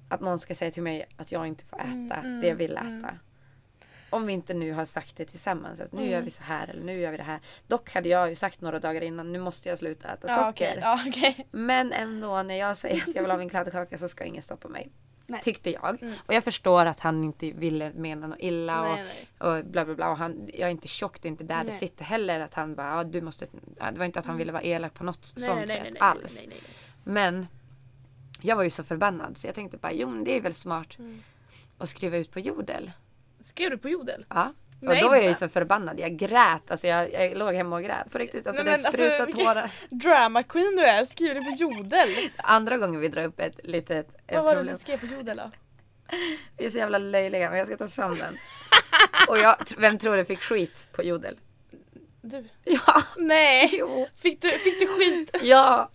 [0.09, 3.13] att någon ska säga till mig att jag inte får äta det jag vill äta.
[4.09, 5.79] Om vi inte nu har sagt det tillsammans.
[5.79, 7.39] Att nu gör vi så här eller nu gör vi det här.
[7.67, 9.31] Dock hade jag ju sagt några dagar innan.
[9.31, 10.49] Nu måste jag sluta äta ja, socker.
[10.49, 10.79] okej.
[10.81, 11.47] Ja, okej.
[11.51, 14.67] Men ändå när jag säger att jag vill ha min kladdkaka så ska ingen stoppa
[14.67, 14.89] mig.
[15.27, 15.41] Nej.
[15.43, 15.97] Tyckte jag.
[16.25, 19.03] Och jag förstår att han inte ville mena något illa och, Nej,
[19.39, 19.57] nej.
[19.59, 20.09] och bla bla bla.
[20.09, 21.79] Och han, jag är inte tjock, det är inte där det Nej.
[21.79, 22.39] sitter heller.
[22.39, 23.47] Att han bara, du måste...
[23.91, 25.83] Det var inte att han ville vara elak på något Nej, sånt nej, nej, sätt
[25.83, 26.35] nej, nej, alls.
[26.35, 26.71] nej, nej, nej.
[27.03, 27.47] Men
[28.41, 30.99] jag var ju så förbannad så jag tänkte bara, jo men det är väl smart
[30.99, 31.21] Mm.
[31.77, 32.91] att skriva ut på jodel.
[33.41, 34.25] Skrev du på jodel?
[34.29, 34.53] Ja.
[34.81, 35.99] Och Nej, då var jag ju så förbannad.
[35.99, 36.71] Jag grät.
[36.71, 38.11] Alltså jag, jag låg hemma och grät.
[38.11, 38.47] På riktigt.
[38.47, 39.71] Alltså Nej, det alltså, sprutade vilken- tårar.
[39.89, 42.07] Drama queen du är, skriver du på jodel?
[42.37, 45.51] Andra gången vi drar upp ett litet Vad var det du skrev på jodel då?
[46.57, 48.37] Vi är så jävla löjliga men jag ska ta fram den.
[49.27, 51.37] Och jag, vem tror det fick skit på jodel?
[52.21, 52.45] Du?
[52.63, 53.03] Ja!
[53.17, 53.69] Nej!
[53.73, 54.07] Jo.
[54.21, 55.37] Fick du, fick du skit?
[55.41, 55.89] Ja!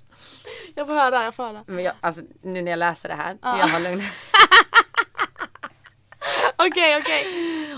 [0.75, 1.65] Jag får höra, jag får höra.
[1.67, 3.59] Men jag, alltså nu när jag läser det här, Ja.
[3.59, 4.03] jag har lugn.
[6.71, 7.27] Okej, okej.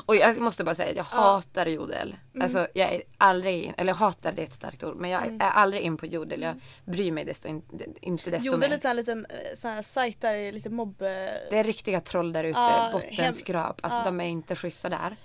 [0.06, 2.16] Och jag måste bara säga att jag hatar jodel.
[2.34, 2.44] Mm.
[2.44, 5.40] Alltså jag är aldrig eller hatar det är ett starkt ord, men jag Mm.
[5.40, 6.42] är aldrig in på jodel.
[6.42, 7.62] Jag bryr mig desto in,
[8.00, 8.74] inte desto Jodel är mer.
[8.76, 11.02] lite sån här liten eh, sån här sajt där är lite mobb...
[11.02, 11.08] eh,
[11.50, 13.80] Det är riktiga troll där ute, Ja, bottenskrap.
[13.82, 14.06] Alltså hemskt.
[14.06, 15.16] de är inte schyssta där.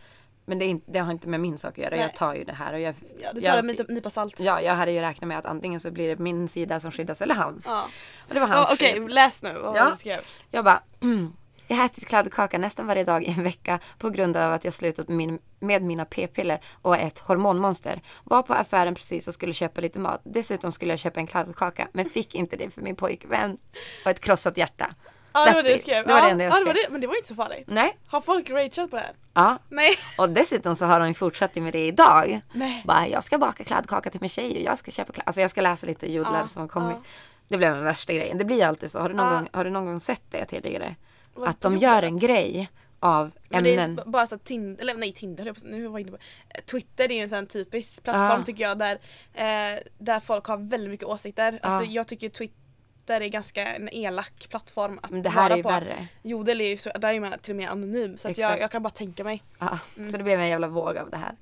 [0.46, 1.90] Men det, är inte, det har inte med min sak att göra.
[1.90, 2.00] Nej.
[2.00, 2.96] Jag tar ju det här och jag...
[3.24, 4.40] Ja, du tar jag, det med en nypa salt.
[4.40, 7.22] Ja, jag hade ju räknat med att antingen så blir det min sida som skyddas
[7.22, 7.66] eller hans.
[7.68, 7.86] Ja.
[8.28, 9.08] Och det var hans Ja, Okej, fel.
[9.14, 9.90] läs nu vad Ja.
[9.90, 10.20] du skrev.
[10.50, 10.84] Jag bara,
[11.72, 14.74] jag har ätit kladdkaka nästan varje dag i en vecka på grund av att jag
[14.74, 18.02] slutat med, min, med mina p-piller och är ett hormonmonster.
[18.24, 20.22] Var på affären precis och skulle köpa lite mat.
[20.24, 23.58] Dessutom skulle jag köpa en kladdkaka men fick inte det för min pojkvän
[24.06, 24.90] och ett krossat hjärta.
[25.34, 26.08] Ja det var det skrev.
[26.08, 26.76] Det var det enda jag ja, det skrev.
[26.76, 26.92] det.
[26.92, 27.68] Men det var ju inte så farligt.
[27.68, 29.12] Nej, Har folk rageat på det här?
[29.34, 29.58] ja.
[29.70, 29.90] Nej.
[30.18, 32.42] Och dessutom så har de fortsatt med det idag.
[32.54, 32.84] Nej.
[32.86, 35.24] Bara, jag ska baka kladdkaka till min tjej och jag ska köpa kladd...
[35.28, 36.98] Alltså jag ska läsa lite jodlar Ja, som har kommit.
[36.98, 37.10] ja.
[37.48, 38.38] Det blev den värsta grejen.
[38.38, 39.00] Det blir alltid så.
[39.00, 39.34] Har du någon, Ja.
[39.40, 40.96] gång, har du någon gång sett det tidigare?
[41.34, 42.08] Vad Att de gör det?
[42.08, 42.70] en grej
[43.00, 44.12] av Men det är ämnen.
[44.12, 46.24] bara så att Tinder, eller nej Tinder, på- nu var jag inne på
[46.72, 48.46] Twitter är ju en sån typisk plattform Ja.
[48.46, 48.96] tycker jag där,
[49.34, 51.60] eh, där folk har väldigt mycket åsikter.
[51.64, 55.58] Alltså jag tycker Twitter är ganska en elak plattform att Men det här vara är
[55.58, 55.70] ju på.
[55.70, 56.08] värre.
[56.22, 58.72] Jodel är ju så, där är man till och med anonym så att jag, jag
[58.72, 59.44] kan bara tänka mig.
[59.60, 60.12] Ja, Mm.
[60.12, 61.36] Så det blev en jävla våg av det här.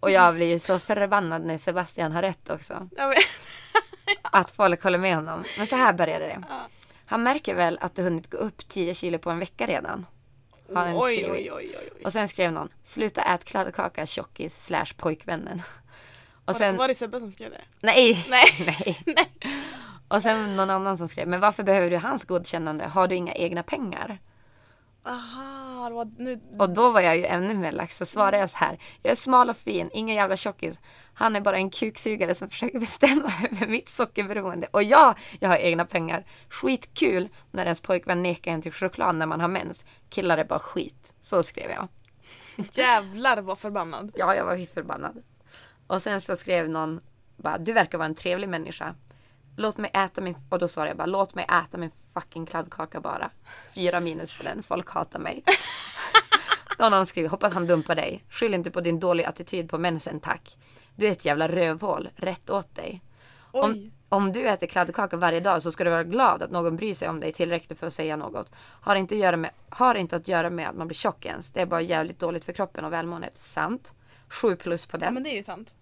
[0.00, 2.88] Och jag blir ju så förbannad när Sebastian har rätt också.
[2.96, 3.14] Ja,
[4.22, 5.44] Att folk håller med honom.
[5.58, 6.38] Men så här började det.
[6.48, 6.68] Ja.
[7.10, 10.06] Han märker väl att det hunnit gå upp 10 kilo på en vecka redan.
[10.74, 12.02] Har han oj, oj, oj, oj.
[12.04, 15.62] Och sen skrev någon, sluta ät kladdkaka tjockis slash pojkvännen.
[16.44, 17.60] Och sen, var det Sebbe som skrev det?
[17.80, 18.44] nej, Nej.
[18.66, 19.02] nej.
[19.06, 19.30] Nej.
[20.08, 22.84] Och sen någon annan som skrev, men varför behöver du hans godkännande?
[22.84, 24.18] Har du inga egna pengar?
[25.04, 26.40] Aha, det var nu.
[26.58, 27.96] Och då var jag ju ännu mer lax.
[27.96, 28.78] Så svarade jag så här.
[29.02, 30.78] Jag är smal och fin, ingen jävla tjockis.
[31.20, 34.68] Han är bara en kuksugare som försöker bestämma över mitt sockerberoende.
[34.70, 36.24] Och ja, jag har egna pengar.
[36.48, 39.84] Skitkul när ens pojkvän nekar en till choklad när man har mens.
[40.08, 41.14] Killar är bara skit.
[41.20, 41.88] Så skrev jag.
[42.72, 44.12] Jävlar vad förbannad.
[44.14, 45.22] Ja, jag var förbannad.
[45.86, 47.00] Och sen så skrev någon
[47.36, 48.94] bara, du verkar vara en trevlig människa.
[49.56, 50.36] Låt mig äta min...
[50.48, 53.30] Och då svarade jag bara, låt mig äta min fucking kladdkaka bara.
[53.74, 55.44] Fyra minus på den, folk hatar mig.
[56.78, 58.24] Någon annan skriver, hoppas han dumpar dig.
[58.28, 60.56] Skyll inte på din dåliga attityd på mensen tack.
[61.00, 63.02] Du är ett jävla rövhål, rätt åt dig.
[63.52, 63.60] Oj.
[63.62, 66.94] Om, om du äter kladdkaka varje dag så ska du vara glad att någon bryr
[66.94, 68.52] sig om dig tillräckligt för att säga något.
[68.58, 71.52] Har inte, att göra med, har inte att göra med att man blir tjock ens.
[71.52, 73.38] Det är bara jävligt dåligt för kroppen och välmåendet.
[73.38, 73.94] Sant.
[74.28, 75.14] 7 plus på Ja den.
[75.14, 75.74] men det är ju sant.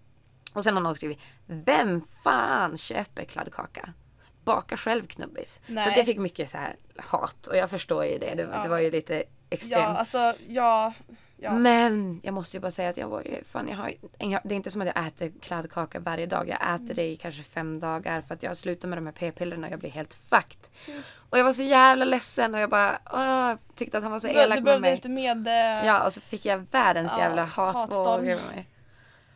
[0.53, 3.93] Och sen har någon skrivit Vem fan köper kladdkaka?
[4.43, 5.59] Baka själv knubbis.
[5.67, 5.89] Så Nej.
[5.89, 8.33] att jag fick mycket så här hat och jag förstår ju det.
[8.35, 8.63] Det, var- Ja.
[8.63, 9.81] det var ju lite extremt.
[9.81, 10.93] Ja alltså ja.
[11.41, 11.53] Ja.
[11.53, 13.93] Men jag måste ju bara säga att jag var ju, fan jag har,
[14.43, 16.47] det är inte som att jag äter kladdkaka varje dag.
[16.49, 16.95] Jag äter Mm.
[16.95, 19.79] det i kanske fem dagar för att jag slutar med de här p-pillerna och jag
[19.79, 20.67] blir helt fucked.
[20.87, 21.01] Mm.
[21.29, 24.27] Och jag var så jävla ledsen och jag bara åh, tyckte att han var så
[24.27, 24.95] Du, elak du med mig.
[24.95, 25.47] lite med...
[25.47, 28.67] eh, Ja och så fick jag världens Ja, jävla hatvåg över mig.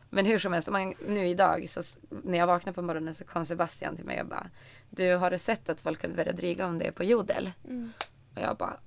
[0.09, 3.45] Men hur som helst, man, nu idag så när jag vaknade på morgonen så kom
[3.45, 4.47] Sebastian till mig och bara
[4.89, 7.51] Du har du sett att folk hade börjat dryga om det på jodel?
[7.67, 7.93] Mm.
[8.35, 8.77] Och jag bara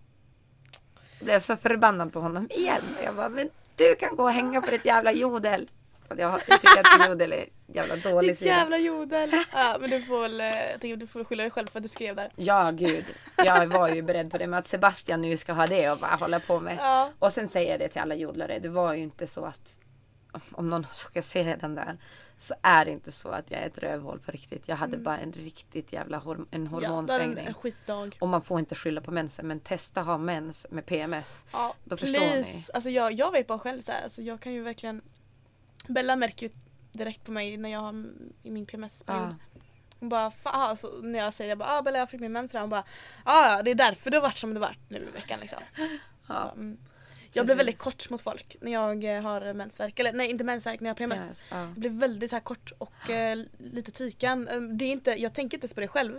[1.21, 2.83] blev så förbannad på honom igen.
[2.99, 5.71] Och jag bara, men du kan gå och hänga på ditt jävla jodel.
[6.17, 8.51] Jag, tycker att jodel är jävla dålig Ditt sida.
[8.51, 9.31] jävla jodel.
[9.53, 11.83] Ja men du får väl, eh, jag tänker, du får skylla dig själv för att
[11.83, 12.33] du skrev där.
[12.37, 13.05] Ja gud.
[13.37, 14.47] Jag var ju beredd på det.
[14.47, 16.77] Men att Sebastian nu ska ha det och bara hålla på med.
[16.81, 17.11] Ja.
[17.19, 18.59] Och sen säger jag det till alla jodlare.
[18.59, 19.81] Det var ju inte så att
[20.53, 21.97] om någon ska se den där
[22.39, 24.69] så är det inte så att jag är ett rövhål på riktigt.
[24.69, 26.73] Jag hade bara en riktigt jävla horm- en Mm.
[26.73, 27.55] Ja, det en, hormonsvängning.
[27.55, 28.17] skitdag.
[28.21, 31.45] och man får inte skylla på mensen men testa ha mens med PMS.
[31.53, 32.65] Ja, Då förstår ni.
[32.75, 35.03] Alltså jag, jag vet bara själv så här, alltså jag kan ju verkligen
[35.89, 36.53] Bella märker ju
[36.93, 38.05] direkt på mig när jag har
[38.43, 39.37] i min PMS-period.
[39.55, 39.59] Ja.
[40.01, 42.51] Hon bara, fan, alltså, när jag säger jag bara, ah, Bella jag fick min mens
[42.55, 42.85] idag." Hon bara,
[43.25, 45.59] ah, ja det är därför du har varit som du varit nu i veckan liksom.
[46.29, 46.53] Ja.
[46.53, 46.79] Mm.
[47.37, 49.99] Jag blir väldigt kort mot folk när jag eh, har mensvärk.
[49.99, 51.19] Eller nej inte mensvärk, när jag har PMS.
[51.29, 51.61] Yes, ja.
[51.61, 54.49] Jag blir väldigt så här kort och eh, lite tyken.
[54.49, 56.17] Eh, Det är inte, jag tänker inte ens på det själv.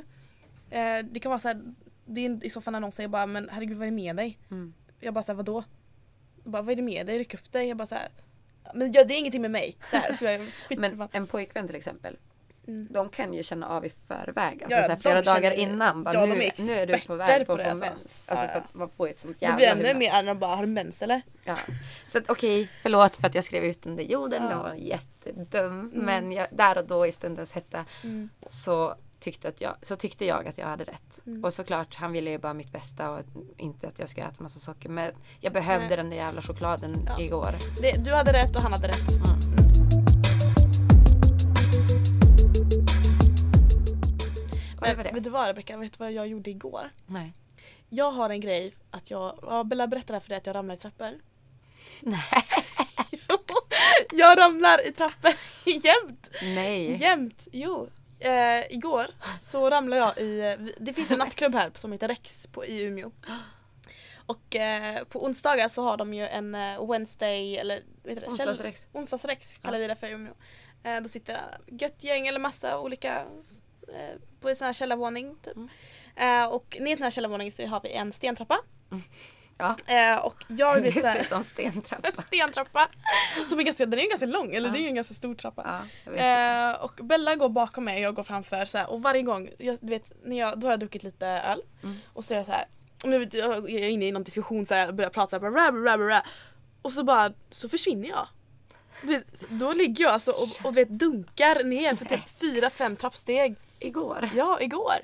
[0.69, 1.61] Eh, det kan vara så här,
[2.05, 4.15] det är i så fall när någon säger bara men herregud vad är det med
[4.15, 4.39] dig?
[4.51, 4.73] Mm.
[4.99, 5.63] Jag bara såhär vadå?
[6.43, 7.19] Jag bara, vad är det med dig?
[7.19, 7.67] Ryck upp dig.
[7.67, 8.09] Jag bara såhär
[8.73, 9.77] men ja, det är ingenting med mig.
[9.91, 12.17] Så, här, så jag Men en pojkvän till exempel.
[12.67, 12.87] Mm.
[12.89, 14.63] De kan ju känna av i förväg.
[14.63, 16.03] Alltså Ja, så här, de flera dagar känner- innan.
[16.03, 18.23] Bara, ja, nu, de är nu är du på väg på att det, få mens.
[18.25, 18.51] Alltså Ja, för ja.
[18.53, 19.99] att man får ett sånt Det blir ännu humör.
[19.99, 21.21] mer när de bara, har du mens eller?
[21.43, 21.57] Ja.
[22.07, 24.43] Så att okej, förlåt för att jag skrev ut den där jorden.
[24.43, 24.49] Ja.
[24.49, 25.91] Den var jättedum.
[25.93, 28.29] Men jag, där och då i stundens hetta Mm.
[28.49, 31.25] så tyckte, att jag, så tyckte jag att jag hade rätt.
[31.25, 31.43] Mm.
[31.43, 33.21] Och såklart, han ville ju bara mitt bästa och
[33.57, 34.89] inte att jag skulle äta massa socker.
[34.89, 35.97] Men jag behövde Nej.
[35.97, 37.19] den där jävla chokladen Ja.
[37.23, 37.51] igår.
[37.81, 39.66] Det, du hade rätt och han hade rätt.
[44.81, 45.11] Men det.
[45.11, 46.89] vet du vad Rebecka, vet du vad jag gjorde igår?
[47.05, 47.33] Nej.
[47.89, 50.77] Jag har en grej att jag, ja, Bella berättade för dig att jag ramlar i
[50.77, 51.19] trappor.
[52.01, 52.45] Nej.
[54.11, 55.31] jag ramlar i trappor
[55.65, 56.29] jämt!
[56.41, 56.95] Nej.
[56.95, 57.47] Jämt!
[57.51, 57.89] Jo.
[58.19, 59.07] Eh, igår
[59.39, 63.11] så ramlade jag i, det finns en nattklubb här som heter Rex på, i Umeå.
[64.25, 68.27] Och eh, på onsdagar så har de ju en eh, Wednesday eller vad heter det?
[68.27, 68.85] Onsdagsrex.
[68.93, 70.33] Onsdagsrex kallar vi det för i Umeå.
[70.83, 73.25] Eh, då sitter gött gäng eller massa olika
[74.41, 75.35] på en sån här källarvåning.
[75.43, 75.55] Typ.
[75.55, 75.69] Mm.
[76.43, 78.57] Eh, och ner till den här källarvåningen så har vi en stentrappa.
[79.57, 79.75] Ja.
[79.87, 82.11] Eh, och jag vet såhär, Dessutom stentrappa.
[82.27, 82.89] stentrappa.
[83.49, 84.73] Som är ganska, den är ju ganska lång, eller Ja.
[84.73, 85.87] det är ju en ganska stor trappa.
[86.05, 86.13] Ja.
[86.13, 89.49] Eh, och Bella går bakom mig och jag går framför så här, och varje gång,
[89.57, 91.95] jag, du vet, när jag, då har jag druckit lite öl Mm.
[92.13, 92.65] och så är jag så här,
[93.03, 95.45] men vet du, jag är inne i någon diskussion så här, jag börjar prata så
[95.45, 96.21] här, bra, bra, bra, bra,
[96.81, 98.27] och så bara så försvinner jag.
[99.01, 103.55] Vet, då ligger jag alltså och, och vet, dunkar ner för typ fyra, fem trappsteg.
[103.79, 104.29] Igår.
[104.35, 104.95] Ja, igår.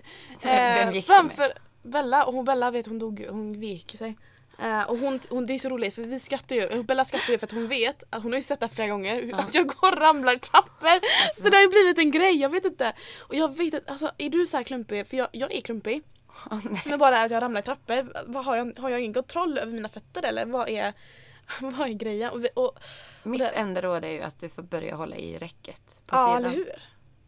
[0.42, 1.54] Eh, framför
[1.84, 4.16] Bella, och hon, Bella vet hon dog hon vek sig.
[4.62, 7.38] Eh, och hon, hon, det är så roligt för vi skrattar ju, Bella skrattar ju
[7.40, 9.38] för att hon vet, att hon har ju sett det flera gånger, Ja.
[9.38, 11.00] att jag går och ramlar i trappor.
[11.42, 12.94] Så det har ju blivit en grej, jag vet inte.
[13.20, 15.08] Och jag vet inte, alltså är du så här klumpig?
[15.08, 16.04] För jag, jag är klumpig.
[16.52, 16.82] Nej.
[16.86, 19.72] Men bara att jag ramlar i trappor, vad, har, jag, har jag ingen kontroll över
[19.74, 20.94] mina fötter eller vad är,
[21.60, 22.30] vad är grejen?
[22.32, 22.80] Och, vi- och,
[23.24, 26.28] Mitt det- enda råd är ju att du får börja hålla i räcket på ja,
[26.38, 26.38] sidan.
[26.46, 26.82] eller hur?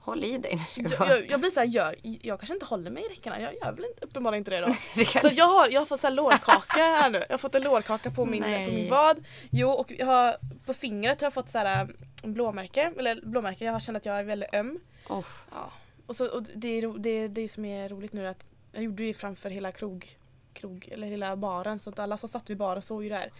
[0.06, 3.10] Håll i dig Jag, jag, jag blir såhär, jag, jag kanske inte håller mig i
[3.10, 4.76] räckena, jag gör väl inte- uppenbarligen inte det då.
[4.96, 7.18] Det kan- Så jag har, jag har fått så här lårkaka här nu.
[7.18, 8.66] Jag har fått en lårkaka på min, Nej.
[8.68, 9.26] på min vad.
[9.52, 10.36] Jo och jag har,
[10.66, 11.90] på fingret har jag fått så här äh,
[12.24, 12.94] en blåmärke.
[12.98, 14.80] Eller blåmärke, jag har känt att jag är väldigt öm.
[15.10, 15.72] Åh, Ja.
[16.08, 18.84] Och, så, och det, är, det är det som är roligt nu är att jag
[18.84, 20.18] gjorde det framför hela krog,
[20.54, 23.32] krog eller hela baren så att alla som satt vid baren såg ju det här.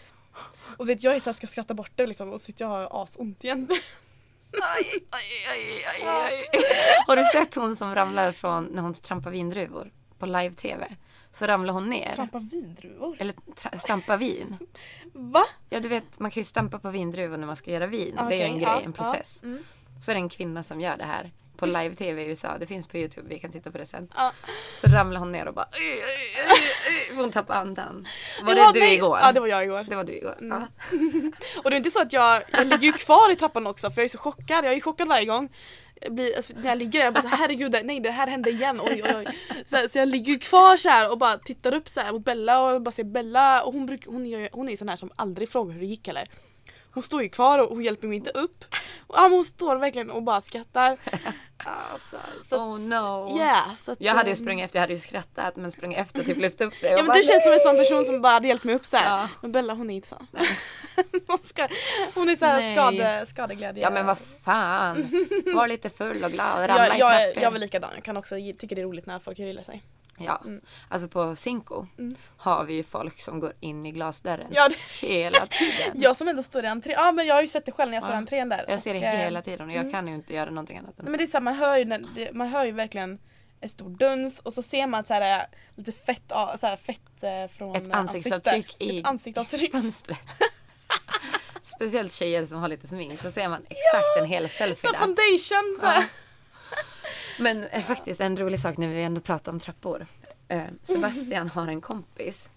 [0.76, 2.90] Och vet jag är så här, ska skratta bort det liksom och sitter jag och
[2.98, 3.68] har asont igen.
[4.62, 6.48] Aj, aj, aj, aj, aj.
[7.06, 10.96] Har du sett hon som ramlar från när hon trampar vindruvor på live-tv?
[11.32, 12.12] Så ramlar hon ner.
[12.14, 13.16] Trampa vindruvor.
[13.18, 14.56] Eller tra- stampa vin.
[15.12, 15.42] Va?
[15.70, 18.16] Ja du vet man kan ju stampa på vindruvor när man ska göra vin.
[18.28, 19.38] det är en grej, ja, en process.
[19.42, 19.48] Ja.
[19.48, 19.64] Mm.
[20.04, 21.32] Så är det en kvinna som gör det här.
[21.56, 22.58] På live-tv i USA.
[22.58, 24.08] Det finns på Youtube, vi kan titta på det sen.
[24.16, 24.32] Ja.
[24.80, 25.68] Så ramlar hon ner och bara...
[27.16, 28.06] Hon tappade andan.
[28.42, 29.18] Var Ja, det du igår?
[29.22, 29.82] Ja det var jag igår.
[29.88, 30.36] Det var du igår.
[30.40, 30.66] Ja.
[31.64, 34.00] Och det är inte så att jag, jag ligger ju kvar i trappan också för
[34.00, 34.64] jag är så chockad.
[34.64, 35.48] Jag är chockad varje gång.
[36.00, 38.10] Jag blir, alltså, när jag ligger där jag bara så här, herregud det- nej det
[38.10, 38.80] här hände igen.
[38.82, 39.26] Oj, oj, oj.
[39.66, 42.24] Så, så jag ligger ju kvar så här och bara tittar upp så här mot
[42.24, 44.88] Bella och bara ser Bella och hon, bruk, hon, är, ju- hon är ju sån
[44.88, 46.28] här som aldrig frågar hur det gick heller.
[46.90, 48.64] Hon står ju kvar och hon hjälper mig inte upp.
[49.06, 50.96] Och, ja, hon står verkligen och bara skrattar.
[51.58, 53.38] Alltså, så Oh no.
[53.38, 55.98] yeah, så att, Jag hade ju ehm, sprungit efter, jag hade ju skrattat men sprungit
[55.98, 56.90] efter och typ lyft upp dig.
[56.90, 58.86] Ja men bara, du känns som en sån person som bara hade hjälpt mig upp
[58.86, 59.18] så här.
[59.18, 59.28] Ja.
[59.40, 60.16] Men Bella hon är inte så.
[61.26, 61.68] hon, ska,
[62.14, 62.76] hon är så här Nej.
[62.76, 63.82] skade, skadeglädje.
[63.82, 65.26] Ja men vad fan.
[65.54, 67.42] Var lite full och glad och ramla jag, i jag, trappor.
[67.42, 69.82] jag väl likadan, jag kan också tycka det är roligt när folk gör illa sig.
[70.18, 70.42] Ja,
[70.88, 71.86] alltså på Cinco
[72.36, 74.52] har vi ju folk som går in i glasdörren Mm.
[74.56, 75.92] Ja, det- hela tiden.
[75.94, 77.96] Jag som ändå står i entrén, ja men jag har ju sett det själv när
[77.96, 78.18] jag står i Ja.
[78.18, 78.64] entrén där.
[78.68, 80.94] Jag ser det Och, eh, hela tiden och jag kan ju inte göra någonting annat
[80.98, 83.18] Nej men det är så här, man hör ju, när, man hör ju verkligen
[83.60, 85.44] en stor duns och så ser man så här, eh,
[85.76, 86.22] lite fett,
[86.60, 88.80] så här, fett eh, från Ett ansiktsavtryck ansiktet.
[88.82, 89.70] i- Ett ansiktsavtryck.
[89.72, 90.18] fönstret.
[91.62, 94.98] Speciellt tjejer som har lite smink så ser man exakt en hel selfie Så där.
[94.98, 96.04] foundation så här.
[97.38, 100.06] Men eh, faktiskt en rolig sak när vi ändå pratar om trappor.
[100.48, 102.48] Eh, Sebastian har en kompis.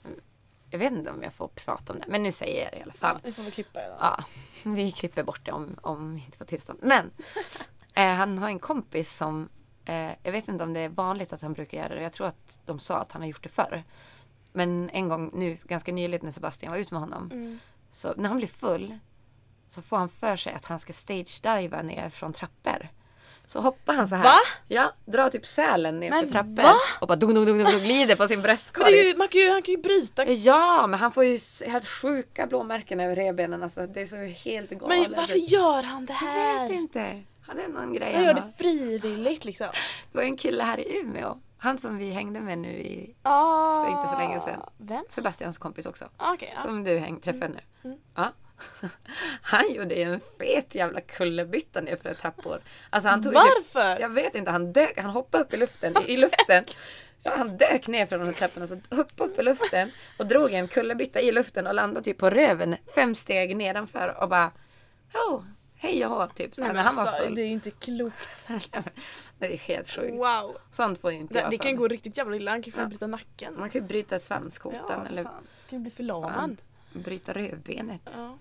[0.70, 2.82] Jag vet inte om jag får prata om det men nu säger jag det i
[2.82, 3.20] alla fall.
[3.24, 3.96] Ja, vi får väl klippa det då.
[4.00, 4.24] Ja,
[4.64, 6.80] vi klipper bort det om, om vi inte får tillstånd.
[6.82, 7.12] Men
[7.94, 9.50] eh, han har en kompis som,
[9.86, 12.02] eh, jag vet inte om det är vanligt att han brukar göra det.
[12.04, 13.84] Jag tror att de sa att han har gjort det förr.
[14.54, 17.32] Men en gång nu, ganska nyligt när Sebastian var ute med honom.
[17.32, 17.60] Mm.
[17.92, 19.00] Så när han blir full
[19.70, 22.88] så får han för sig att han ska stage-diva ner från trappor.
[23.50, 24.24] Så hoppar han så här.
[24.24, 24.36] Va?
[24.68, 26.64] Ja, drar typ sälen ner Men för trappor.
[26.64, 26.74] va?
[27.02, 29.00] Och bara dung, dung, dung, dung, glider på sin Men bröstkorg.
[29.00, 30.26] är ju, man kan ju, han kan ju bryta.
[30.32, 33.64] Ja, men han får ju helt sjuka blåmärken över revbenen.
[33.64, 34.16] Alltså, det är så
[34.50, 35.00] helt galet.
[35.10, 36.68] Men varför gör han det Jag här?
[36.68, 37.22] vet inte.
[37.48, 39.68] Han är någon grej Han gör det frivilligt liksom.
[40.12, 41.38] Det var en kille här i Umeå.
[41.58, 44.62] Han som vi hängde med nu i Ah, För inte så länge sedan.
[44.78, 45.04] Vem?
[45.10, 46.06] Sebastians kompis också.
[46.18, 46.62] Ah, Okej, ja.
[46.62, 47.60] Som du häng, träffade nu.
[47.90, 47.98] Mm.
[48.16, 48.32] Ja.
[49.42, 52.62] Han gjorde ju en fet jävla kullerbytta ner för trappor.
[52.90, 54.00] Alltså han tog ju- Varför?
[54.02, 55.94] Jag vet inte, han dök, han hoppade upp i luften.
[56.08, 56.64] I, i luften.
[57.24, 60.54] Ja, han dök ner från de här trapporna, så hoppade upp i luften och drog
[60.54, 64.52] en kullerbytta i luften och landade typ på röven fem steg nedanför och bara
[65.14, 65.44] Oh,
[65.76, 66.56] hej och hå, typ.
[66.56, 67.36] Så Nej, men han var alltså, full.
[67.36, 68.50] det är ju inte klokt.
[69.40, 70.14] det är helt sjukt.
[70.14, 70.58] Wow.
[70.72, 72.52] Sånt får inte Det, jag det för kan gå riktigt jävla illa.
[72.52, 72.86] Han kan ju Ja.
[72.88, 73.54] bryta nacken.
[73.60, 75.48] Man kan ju bryta svanskotan Ja, eller fan.
[75.70, 76.58] Kan ju bli förlamad.
[76.94, 78.02] bryta rövbenet.
[78.16, 78.38] Ja.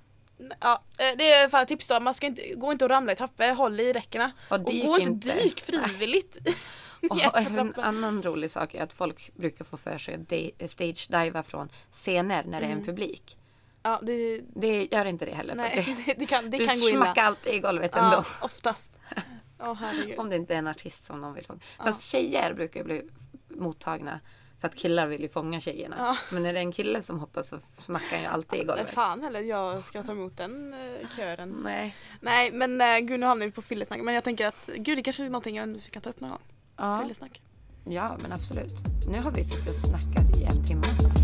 [0.61, 2.01] Ja, eh, det är fan ett tips då.
[2.01, 4.33] Man ska inte, gå inte och ramla i trappor, håll i räckena.
[4.51, 6.39] Och Och gå inte dyk frivilligt.
[7.11, 11.69] Och en annan rolig sak är att folk brukar få för sig att stage-diva från
[11.93, 12.87] scener när det är en Mm.
[12.87, 13.39] publik.
[13.83, 15.55] Ja, det, Det gör inte det heller.
[15.55, 17.13] för nej, det, det, det kan, det du kan gå illa.
[17.17, 18.17] alltid i golvet ändå.
[18.17, 18.93] Ja, oftast.
[19.59, 20.19] Herregud.
[20.19, 21.61] Om det inte är en artist som de vill fånga.
[21.79, 23.03] Fast tjejer brukar bli
[23.49, 24.21] mottagna
[24.61, 25.97] för att killar vill ju fånga tjejerna.
[25.99, 26.17] Ja.
[26.33, 28.67] Men när det är en kille som hoppar så smackar han ju alltid i Nej,
[28.67, 28.95] golvet.
[28.95, 31.61] fan heller, jag ska ta emot den uh, kören.
[31.65, 31.97] Nej.
[32.21, 34.01] Nej men uh, gud nu hamnar vi på fyllesnack.
[34.03, 36.31] Men jag tänker att gud det kanske är någonting jag vi kan ta upp någon
[36.31, 36.43] gång.
[36.77, 37.01] Ja.
[37.03, 37.43] Fyllesnack.
[37.85, 38.75] ja, men absolut.
[39.09, 41.19] Nu har vi suttit och snackat i en timme snart.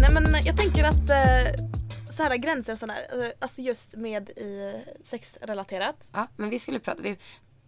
[0.00, 1.66] Nej men jag tänker att uh,
[2.10, 4.72] så här gränser och sådär, uh, alltså just med i
[5.04, 6.08] sexrelaterat.
[6.12, 7.16] Ja, men vi skulle prata, vi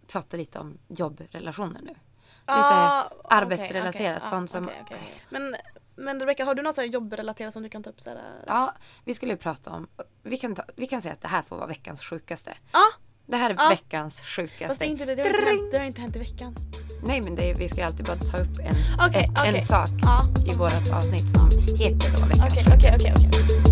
[0.07, 1.87] pratar lite om jobbrelationer nu.
[1.89, 1.99] Lite
[2.45, 4.69] Ah, okej, arbetsrelaterat, okej, sånt ah, som...
[4.85, 5.21] okej.
[5.29, 5.55] Men,
[5.95, 8.01] men Rebecca, har du något så jobbrelaterat som du kan ta upp?
[8.01, 8.73] Så här, Ja,
[9.05, 9.87] vi skulle prata om...
[10.23, 12.53] Vi kan, ta, vi kan säga att det här får vara veckans sjukaste.
[12.71, 12.83] Ja,
[13.25, 13.69] Det här är Ja.
[13.69, 14.67] veckans sjukaste.
[14.67, 16.55] fast det, är inte det, det, har inte hänt, det har inte hänt i veckan.
[17.03, 18.75] Nej, men det vi ska alltid bara ta upp en,
[19.45, 20.21] en, en sak Ja,
[20.53, 23.66] i vårt avsnitt som heter då veckans sjukaste.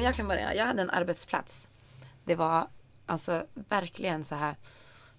[0.00, 0.54] Men jag kan börja.
[0.54, 1.68] Jag hade en arbetsplats.
[2.24, 2.68] Det var
[3.06, 4.56] alltså verkligen så här.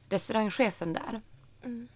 [0.09, 1.21] Restaurangchefen där
[1.63, 1.87] Mm.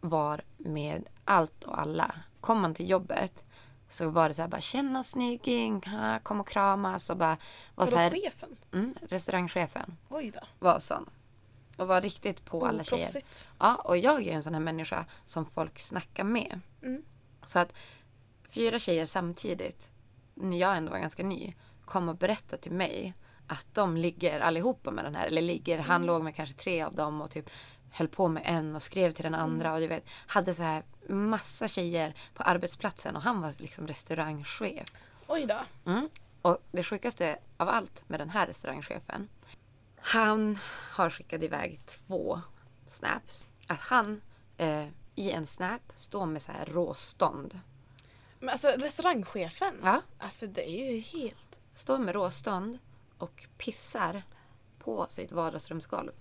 [0.00, 2.14] var med allt och alla.
[2.40, 3.44] Kom man till jobbet
[3.90, 5.82] så var det så här bara känna snygging,
[6.22, 7.36] kom och kramas och bara
[7.74, 8.10] var så Vadå här.
[8.10, 8.56] chefen?
[8.72, 10.40] Mm, restaurangchefen Oj då.
[10.58, 11.10] var sån.
[11.76, 13.02] Och var riktigt på alla tjejer.
[13.02, 13.48] Oproffsigt.
[13.58, 16.60] Ja, och jag är en sån här människa som folk snackar med.
[16.82, 17.02] Mm.
[17.44, 17.72] Så att
[18.48, 19.90] fyra tjejer samtidigt,
[20.34, 21.54] när jag ändå var ganska ny,
[21.90, 23.14] kom och berättade till mig
[23.46, 25.26] att de ligger allihopa med den här.
[25.26, 27.50] Eller ligger, han låg med kanske tre av dem och typ
[27.90, 29.74] höll på med en och skrev till den andra.
[29.74, 34.88] Och du vet, hade så här massa tjejer på arbetsplatsen och han var liksom restaurangchef.
[35.26, 35.90] Oj då.
[35.90, 36.08] Mm.
[36.42, 39.28] Och det sjukaste av allt med den här restaurangchefen.
[39.96, 40.58] Han
[40.92, 42.40] har skickat iväg två
[42.86, 43.46] snaps.
[43.66, 44.20] Att han
[44.56, 47.60] eh, i en snap står med så här råstånd.
[48.38, 49.74] Men alltså restaurangchefen.
[49.82, 50.02] Ja.
[50.18, 51.49] Alltså det är ju helt...
[51.80, 52.78] Står med råstånd
[53.18, 54.22] och pissar
[54.78, 56.12] på sitt vardagsrumsgolv.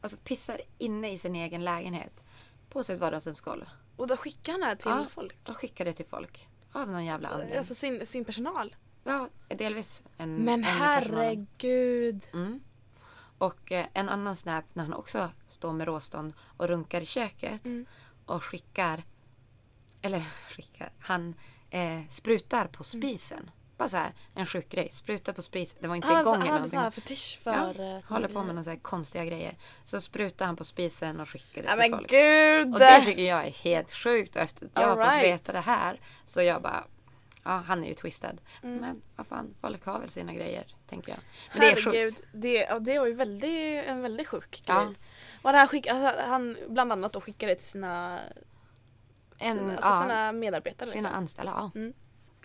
[0.00, 2.12] Alltså pissar inne i sin egen lägenhet.
[2.68, 3.64] På sitt vardagsrumsgolv.
[3.96, 5.06] Och då skickar han det här till Ja.
[5.08, 5.48] folk.
[5.48, 6.48] Och skickar det till folk.
[6.72, 7.56] Av någon jävla anledning.
[7.56, 8.76] Alltså sin, sin personal.
[9.04, 12.28] Ja, delvis en Men en herregud.
[12.32, 12.60] Mm.
[13.38, 17.64] Och eh, en annan snap när han också står med råstånd och runkar i köket.
[17.64, 17.86] Mm.
[18.26, 19.02] Och skickar,
[20.02, 21.34] eller skickar, han
[21.70, 23.50] eh, sprutar på spisen.
[23.76, 24.90] Bara så här, en sjuk grej.
[24.92, 25.78] Sprutar på spisen.
[25.80, 27.02] Det var inte Han igång eller han hade någonting.
[27.02, 27.52] fetisch för...
[27.78, 29.56] Ja, eh, håller på med några konstiga grejer.
[29.84, 32.10] Så sprutar han på spisen och skickar det Ja till men folk.
[32.10, 32.72] gud!
[32.72, 34.36] Och det tycker jag är helt sjukt.
[34.36, 35.24] Och efter att jag har All fått right.
[35.34, 36.84] veta det här så jag bara
[37.46, 38.32] Ja, han är ju twistad.
[38.62, 38.76] Mm.
[38.76, 41.18] Men vad fan, folk har väl sina grejer, tänker jag.
[41.52, 42.24] Men det är Herregud, sjukt.
[42.32, 44.80] det, ja, det var ju väldigt, en väldigt sjuk Ja.
[44.84, 44.94] grej.
[45.42, 48.20] Och det här skick, alltså, han bland annat då skickade det till sina,
[49.38, 50.88] En, sina, alltså ja, sina medarbetare.
[50.88, 51.18] sina Liksom.
[51.18, 51.80] anställda, ja.
[51.80, 51.92] Mm.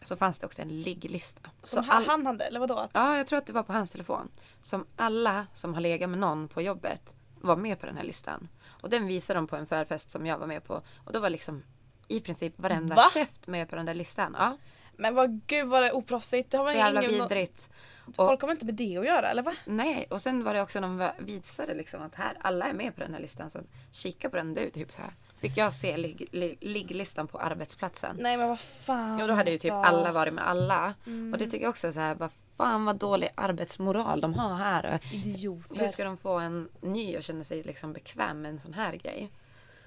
[0.03, 1.49] Så fanns det också en ligglista.
[1.63, 2.75] Som Så all- han hade, eller vadå?
[2.77, 4.29] Att, Ja, jag tror att det var på hans telefon.
[4.63, 8.47] Som alla som har legat med någon på jobbet var med på den här listan.
[8.81, 10.81] Och den visade de på en förfest som jag var med på.
[11.05, 11.63] Och då var liksom
[12.07, 13.03] i princip varenda Va?
[13.13, 14.35] käft med på den där listan.
[14.39, 14.57] Ja,
[14.97, 16.51] Men vad gud vad det är oproffsigt.
[16.51, 17.69] Det har så man jävla ingen, vidrigt.
[18.15, 19.53] Folk har inte med det att göra eller va?
[19.65, 23.01] Nej, och sen var det också någon visade liksom att här, alla är med på
[23.01, 23.49] den här listan.
[23.49, 23.59] Så
[23.91, 25.13] kika på den du, typ så här.
[25.39, 28.15] Fick jag se ligg- li- ligglistan på arbetsplatsen.
[28.19, 29.19] Nej men vad fan.
[29.19, 29.95] Jo, då hade ju typ alltså.
[29.97, 30.93] alla varit med alla.
[31.05, 31.33] Mm.
[31.33, 34.55] Och det tycker jag också är så här, vad fan vad dålig arbetsmoral de har
[34.55, 34.99] här.
[35.13, 35.75] Idioter.
[35.79, 38.95] Hur ska de få en ny och känna sig liksom bekväm med en sån här
[38.95, 39.29] grej?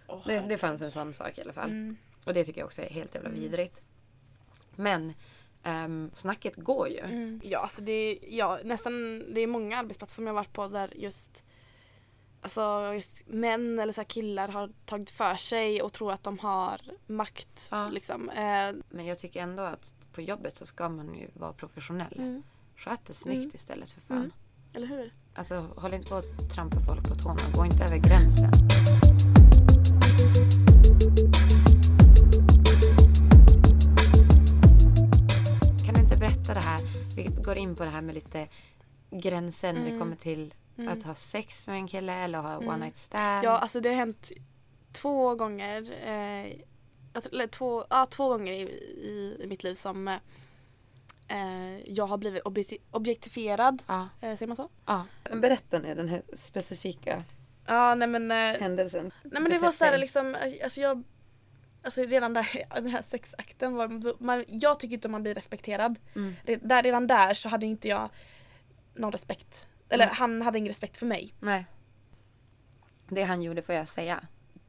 [0.07, 1.71] Åh, Det, det fanns en sån sak i alla fall.
[1.71, 1.97] Mm.
[2.25, 3.81] Och det tycker jag också är helt jävla vidrigt.
[4.77, 5.13] Men
[5.65, 6.99] um, snacket går ju.
[6.99, 7.41] Mm.
[7.45, 10.91] Ja, alltså det är, ja, nästan, det är många arbetsplatser som jag varit på där
[10.97, 11.45] just
[12.45, 12.93] Alltså
[13.27, 17.69] män eller så killar har tagit för sig och tror att de har makt.
[17.71, 17.89] Ja.
[17.89, 18.29] Liksom.
[18.31, 22.15] Eh, Men jag tycker ändå att på jobbet så ska man ju vara professionell.
[22.19, 22.43] mm.
[22.77, 23.51] Sköt det snyggt Mm.
[23.55, 24.17] istället för fan.
[24.17, 24.31] Mm.
[24.73, 25.13] Eller hur?
[25.35, 27.41] Alltså håll inte på att trampa folk på tårna.
[27.55, 28.51] Gå inte över gränsen.
[35.85, 36.81] Kan du inte berätta det här?
[37.17, 38.49] Vi går in på det här med lite
[39.11, 39.99] det Mm.
[39.99, 40.93] kommer till Mm.
[40.93, 42.69] att ha sex med en kille eller ha Mm.
[42.69, 43.45] one night stand.
[43.45, 44.33] Ja, alltså det har hänt
[44.93, 45.83] två gånger.
[46.07, 46.53] Eh,
[47.33, 50.09] eller två, ja, två gånger i, i, i mitt liv som
[51.29, 53.83] eh, jag har blivit objekti- objektifierad.
[53.87, 54.69] ja, Eh, säger man så?
[54.87, 55.07] ja.
[55.31, 57.25] Men berätta nu den här specifika
[57.67, 59.13] Ja, nej men, eh, händelsen.
[59.23, 61.03] nej, men det var så här liksom, alltså jag
[61.85, 65.99] Alltså redan där, den här sexakten var, man, jag tycker inte man blir respekterad.
[66.17, 66.35] Mm.
[66.83, 68.09] Redan där så hade inte jag
[68.95, 69.67] någon respekt.
[69.93, 70.15] Eller Nej.
[70.19, 71.35] han hade ingen respekt för mig.
[71.41, 71.67] Nej.
[73.09, 74.25] Det han gjorde får jag säga.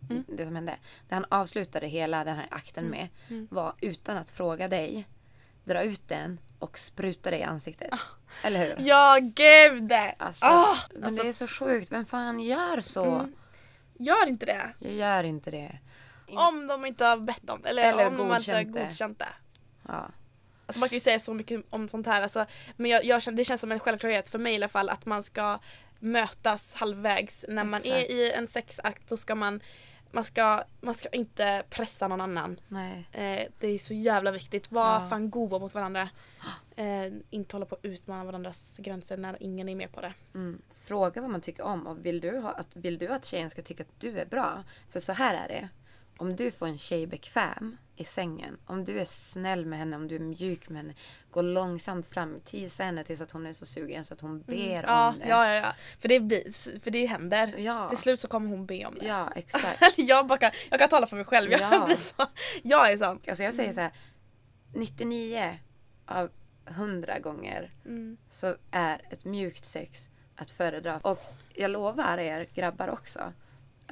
[0.09, 0.23] Mm.
[0.27, 0.77] Det som hände.
[1.09, 3.47] Det han avslutade hela den här akten med Mm.
[3.51, 5.07] var utan att fråga dig
[5.63, 7.89] dra ut den och spruta dig i ansiktet.
[7.93, 7.97] Ah.
[8.43, 8.75] Eller hur?
[8.87, 9.91] Ja gud!
[10.17, 11.91] Alltså, Ah, men alltså, det är så sjukt.
[11.91, 13.05] Vem fan gör så?
[13.15, 13.35] Mm.
[13.99, 14.69] Gör inte det.
[14.79, 15.79] Jag gör inte det.
[16.27, 17.69] Om de inte har bett om det.
[17.69, 19.33] Eller, Eller om de inte har godkänt det.
[19.87, 20.07] Ja.
[20.65, 22.21] Alltså man kan ju säga så mycket om sånt här.
[22.21, 22.45] Alltså,
[22.77, 25.23] men jag, jag, det känns som en självklarhet för mig i alla fall att man
[25.23, 25.59] ska
[25.99, 27.45] mötas halvvägs.
[27.47, 29.61] När man är i en sexakt så ska man
[30.11, 32.59] man ska, man ska inte pressa någon annan.
[33.11, 34.71] Eh, det är så jävla viktigt.
[34.71, 35.07] Var Ja.
[35.09, 36.09] fan goda mot varandra.
[36.75, 40.13] Eh, inte hålla på att utmana varandras gränser när ingen är med på det.
[40.33, 40.61] Mm.
[40.85, 43.61] Fråga vad man tycker om och vill du, ha, att, vill du att tjejen ska
[43.61, 44.63] tycka att du är bra?
[44.89, 45.69] För så här är det.
[46.17, 50.07] Om du får en tjej bekväm i sängen, om du är snäll med henne, om
[50.07, 50.93] du är mjuk med henne,
[51.31, 54.53] gå långsamt fram, tisa henne tills att hon är så sugen så att hon ber
[54.53, 54.83] Mm.
[54.87, 55.27] ja, om det.
[55.27, 55.73] ja, ja, ja.
[55.99, 57.55] För det blir, för det händer.
[57.57, 57.89] Ja.
[57.89, 59.05] Till slut så kommer hon be om det.
[59.05, 59.83] Ja, exakt.
[59.97, 61.51] Jag, bara kan, jag kan tala för mig själv.
[61.51, 61.85] Jag, Ja.
[61.85, 62.25] blir så,
[62.63, 63.19] jag är sån.
[63.27, 63.91] Alltså jag säger så här,
[64.73, 65.59] 99
[66.05, 66.29] av
[66.67, 68.17] 100 gånger Mm.
[68.31, 70.97] så är ett mjukt sex att föredra.
[70.97, 71.19] Och
[71.53, 73.33] jag lovar er grabbar också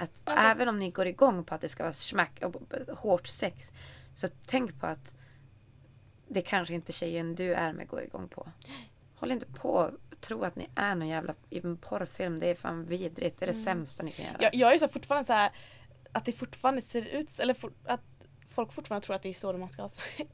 [0.03, 0.45] att Ja, tack.
[0.55, 2.55] även om ni går igång på att det ska vara smack och
[2.97, 3.71] hårt sex
[4.15, 5.15] så tänk på att
[6.27, 8.47] det kanske inte tjejen du är med går igång på.
[9.15, 9.91] Håll inte på och
[10.21, 12.39] tro att ni är någon jävla i en porrfilm.
[12.39, 13.39] Det är fan vidrigt.
[13.39, 14.37] Det är det sämsta ni kan göra.
[14.39, 15.51] Jag, jag är så fortfarande så här
[16.11, 19.53] att det fortfarande ser ut eller for, att folk fortfarande tror att det är så
[19.53, 20.29] man ska ha sex.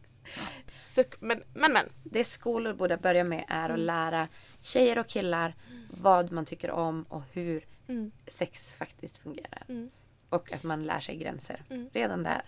[0.81, 1.85] Suck, men, men men.
[2.03, 3.71] Det skolor borde börja med är Mm.
[3.71, 4.27] att lära
[4.61, 5.55] tjejer och killar
[5.89, 8.11] vad man tycker om och hur Mm.
[8.27, 9.63] sex faktiskt fungerar.
[9.69, 9.89] Mm.
[10.29, 11.61] Och att man lär sig gränser.
[11.69, 11.89] Mm.
[11.93, 12.41] Redan där.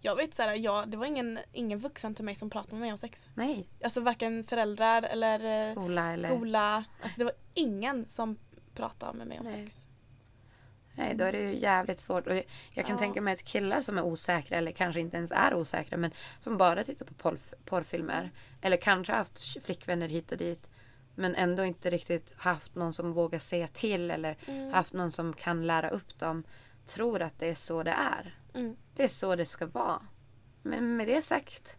[0.00, 2.80] Jag vet så här, jag, det var ingen, ingen vuxen till mig som pratade med
[2.80, 3.28] mig om sex.
[3.34, 3.68] Nej.
[3.84, 6.28] Alltså varken föräldrar eller eh, Skola eller...
[6.28, 6.84] skola.
[7.02, 8.36] Alltså det var ingen som
[8.74, 9.54] pratade med mig om Nej.
[9.54, 9.86] sex.
[10.96, 12.26] Nej, då är det ju jävligt svårt.
[12.26, 12.34] Och
[12.72, 12.98] jag kan Ja.
[12.98, 16.56] tänka mig att killar som är osäkra eller kanske inte ens är osäkra men som
[16.56, 18.30] bara tittar på porr, porrfilmer
[18.60, 20.66] eller kanske haft flickvänner hit och dit
[21.14, 24.72] men ändå inte riktigt haft någon som vågar säga till eller Mm.
[24.72, 26.44] haft någon som kan lära upp dem
[26.86, 28.38] tror att det är så det är.
[28.54, 28.76] Mm.
[28.96, 30.00] Det är så det ska vara.
[30.62, 31.76] Men med det sagt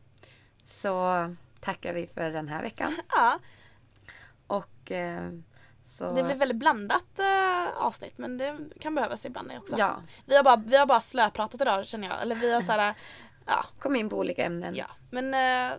[0.65, 3.39] så tackar vi för den här veckan Ja,
[4.47, 5.31] och eh,
[5.83, 9.77] så det blir väldigt blandat eh, avsnitt men det kan behövas ibland också.
[9.77, 12.21] ja, Vi, har bara, vi har bara slöpratat idag känner jag.
[12.21, 12.93] Eller vi har såhär,
[13.45, 14.75] ja, kom in på olika ämnen.
[14.75, 14.85] ja.
[15.11, 15.77] Men eh,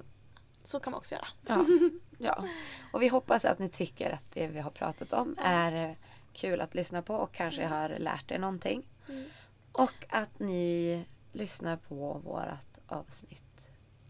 [0.65, 1.27] så kan man också göra.
[1.47, 1.65] Ja,
[2.19, 2.45] ja.
[2.93, 5.97] Och vi hoppas att ni tycker att det vi har pratat om är eh,
[6.33, 8.83] kul att lyssna på och kanske har lärt er någonting.
[9.09, 9.25] Mm.
[9.73, 13.69] Och att ni lyssnar på vårt avsnitt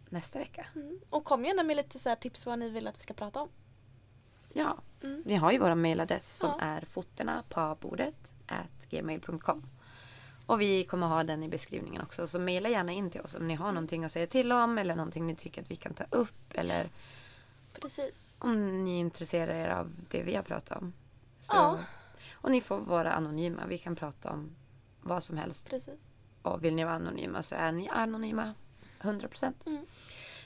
[0.08, 0.66] nästa vecka.
[0.74, 1.00] Mm.
[1.10, 3.48] Och kom gärna med lite så tips vad ni vill att vi ska prata om.
[4.52, 5.22] Ja, Mm.
[5.26, 6.64] ni har ju våra mailadress som Ja.
[6.64, 9.62] är fotona på bordet at gmail.com.
[10.46, 12.26] Och vi kommer ha den i beskrivningen också.
[12.26, 14.94] Så mejla gärna in till oss om ni har någonting att säga till om eller
[14.96, 16.90] någonting ni tycker att vi kan ta upp eller
[17.82, 18.34] Precis.
[18.38, 20.92] om ni intresserar er av det vi har pratat om.
[21.40, 21.78] Så, Ja.
[22.32, 23.66] Och ni får vara anonyma.
[23.66, 24.50] Vi kan prata om
[25.02, 25.70] vad som helst.
[25.70, 25.94] Precis.
[26.42, 28.54] Och vill ni vara anonyma så är ni anonyma.
[29.00, 29.52] 100%.
[29.66, 29.86] Mm.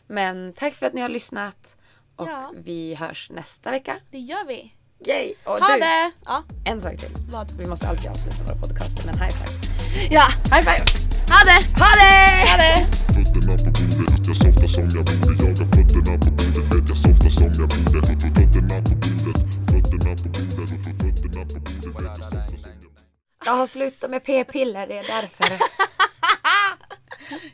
[0.07, 1.77] Men tack för att ni har lyssnat.
[2.17, 2.53] Och Ja.
[2.57, 4.01] vi hörs nästa vecka.
[4.11, 4.75] Det gör vi.
[5.07, 5.35] Yay!
[5.45, 6.13] Och Ha du, det!
[6.25, 7.11] Ja, en sak till.
[7.33, 7.51] vad?
[7.51, 10.09] Vi måste alltid avsluta våra podcaster med en high five.
[10.11, 11.10] Ja, High five!
[11.33, 11.61] Ha det!
[11.81, 12.17] Ha det!
[12.51, 12.77] Ha det!
[13.15, 17.31] Fötterna på bordet, jag softar som jag borde Jagar fötterna på bordet, vet jag softar
[17.39, 18.01] som jag borde
[18.37, 19.39] Fötterna på bordet,
[19.71, 20.71] fötterna på bordet
[21.01, 23.01] Fötterna på bordet, vet jag softar som jag borde
[23.45, 25.47] Jag har slutat med p-piller, det är därför.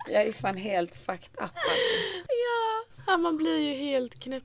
[0.12, 1.40] jag är fan helt fucked up.
[1.42, 1.60] Alltså.
[3.06, 4.44] Ja, man blir ju helt knäpp.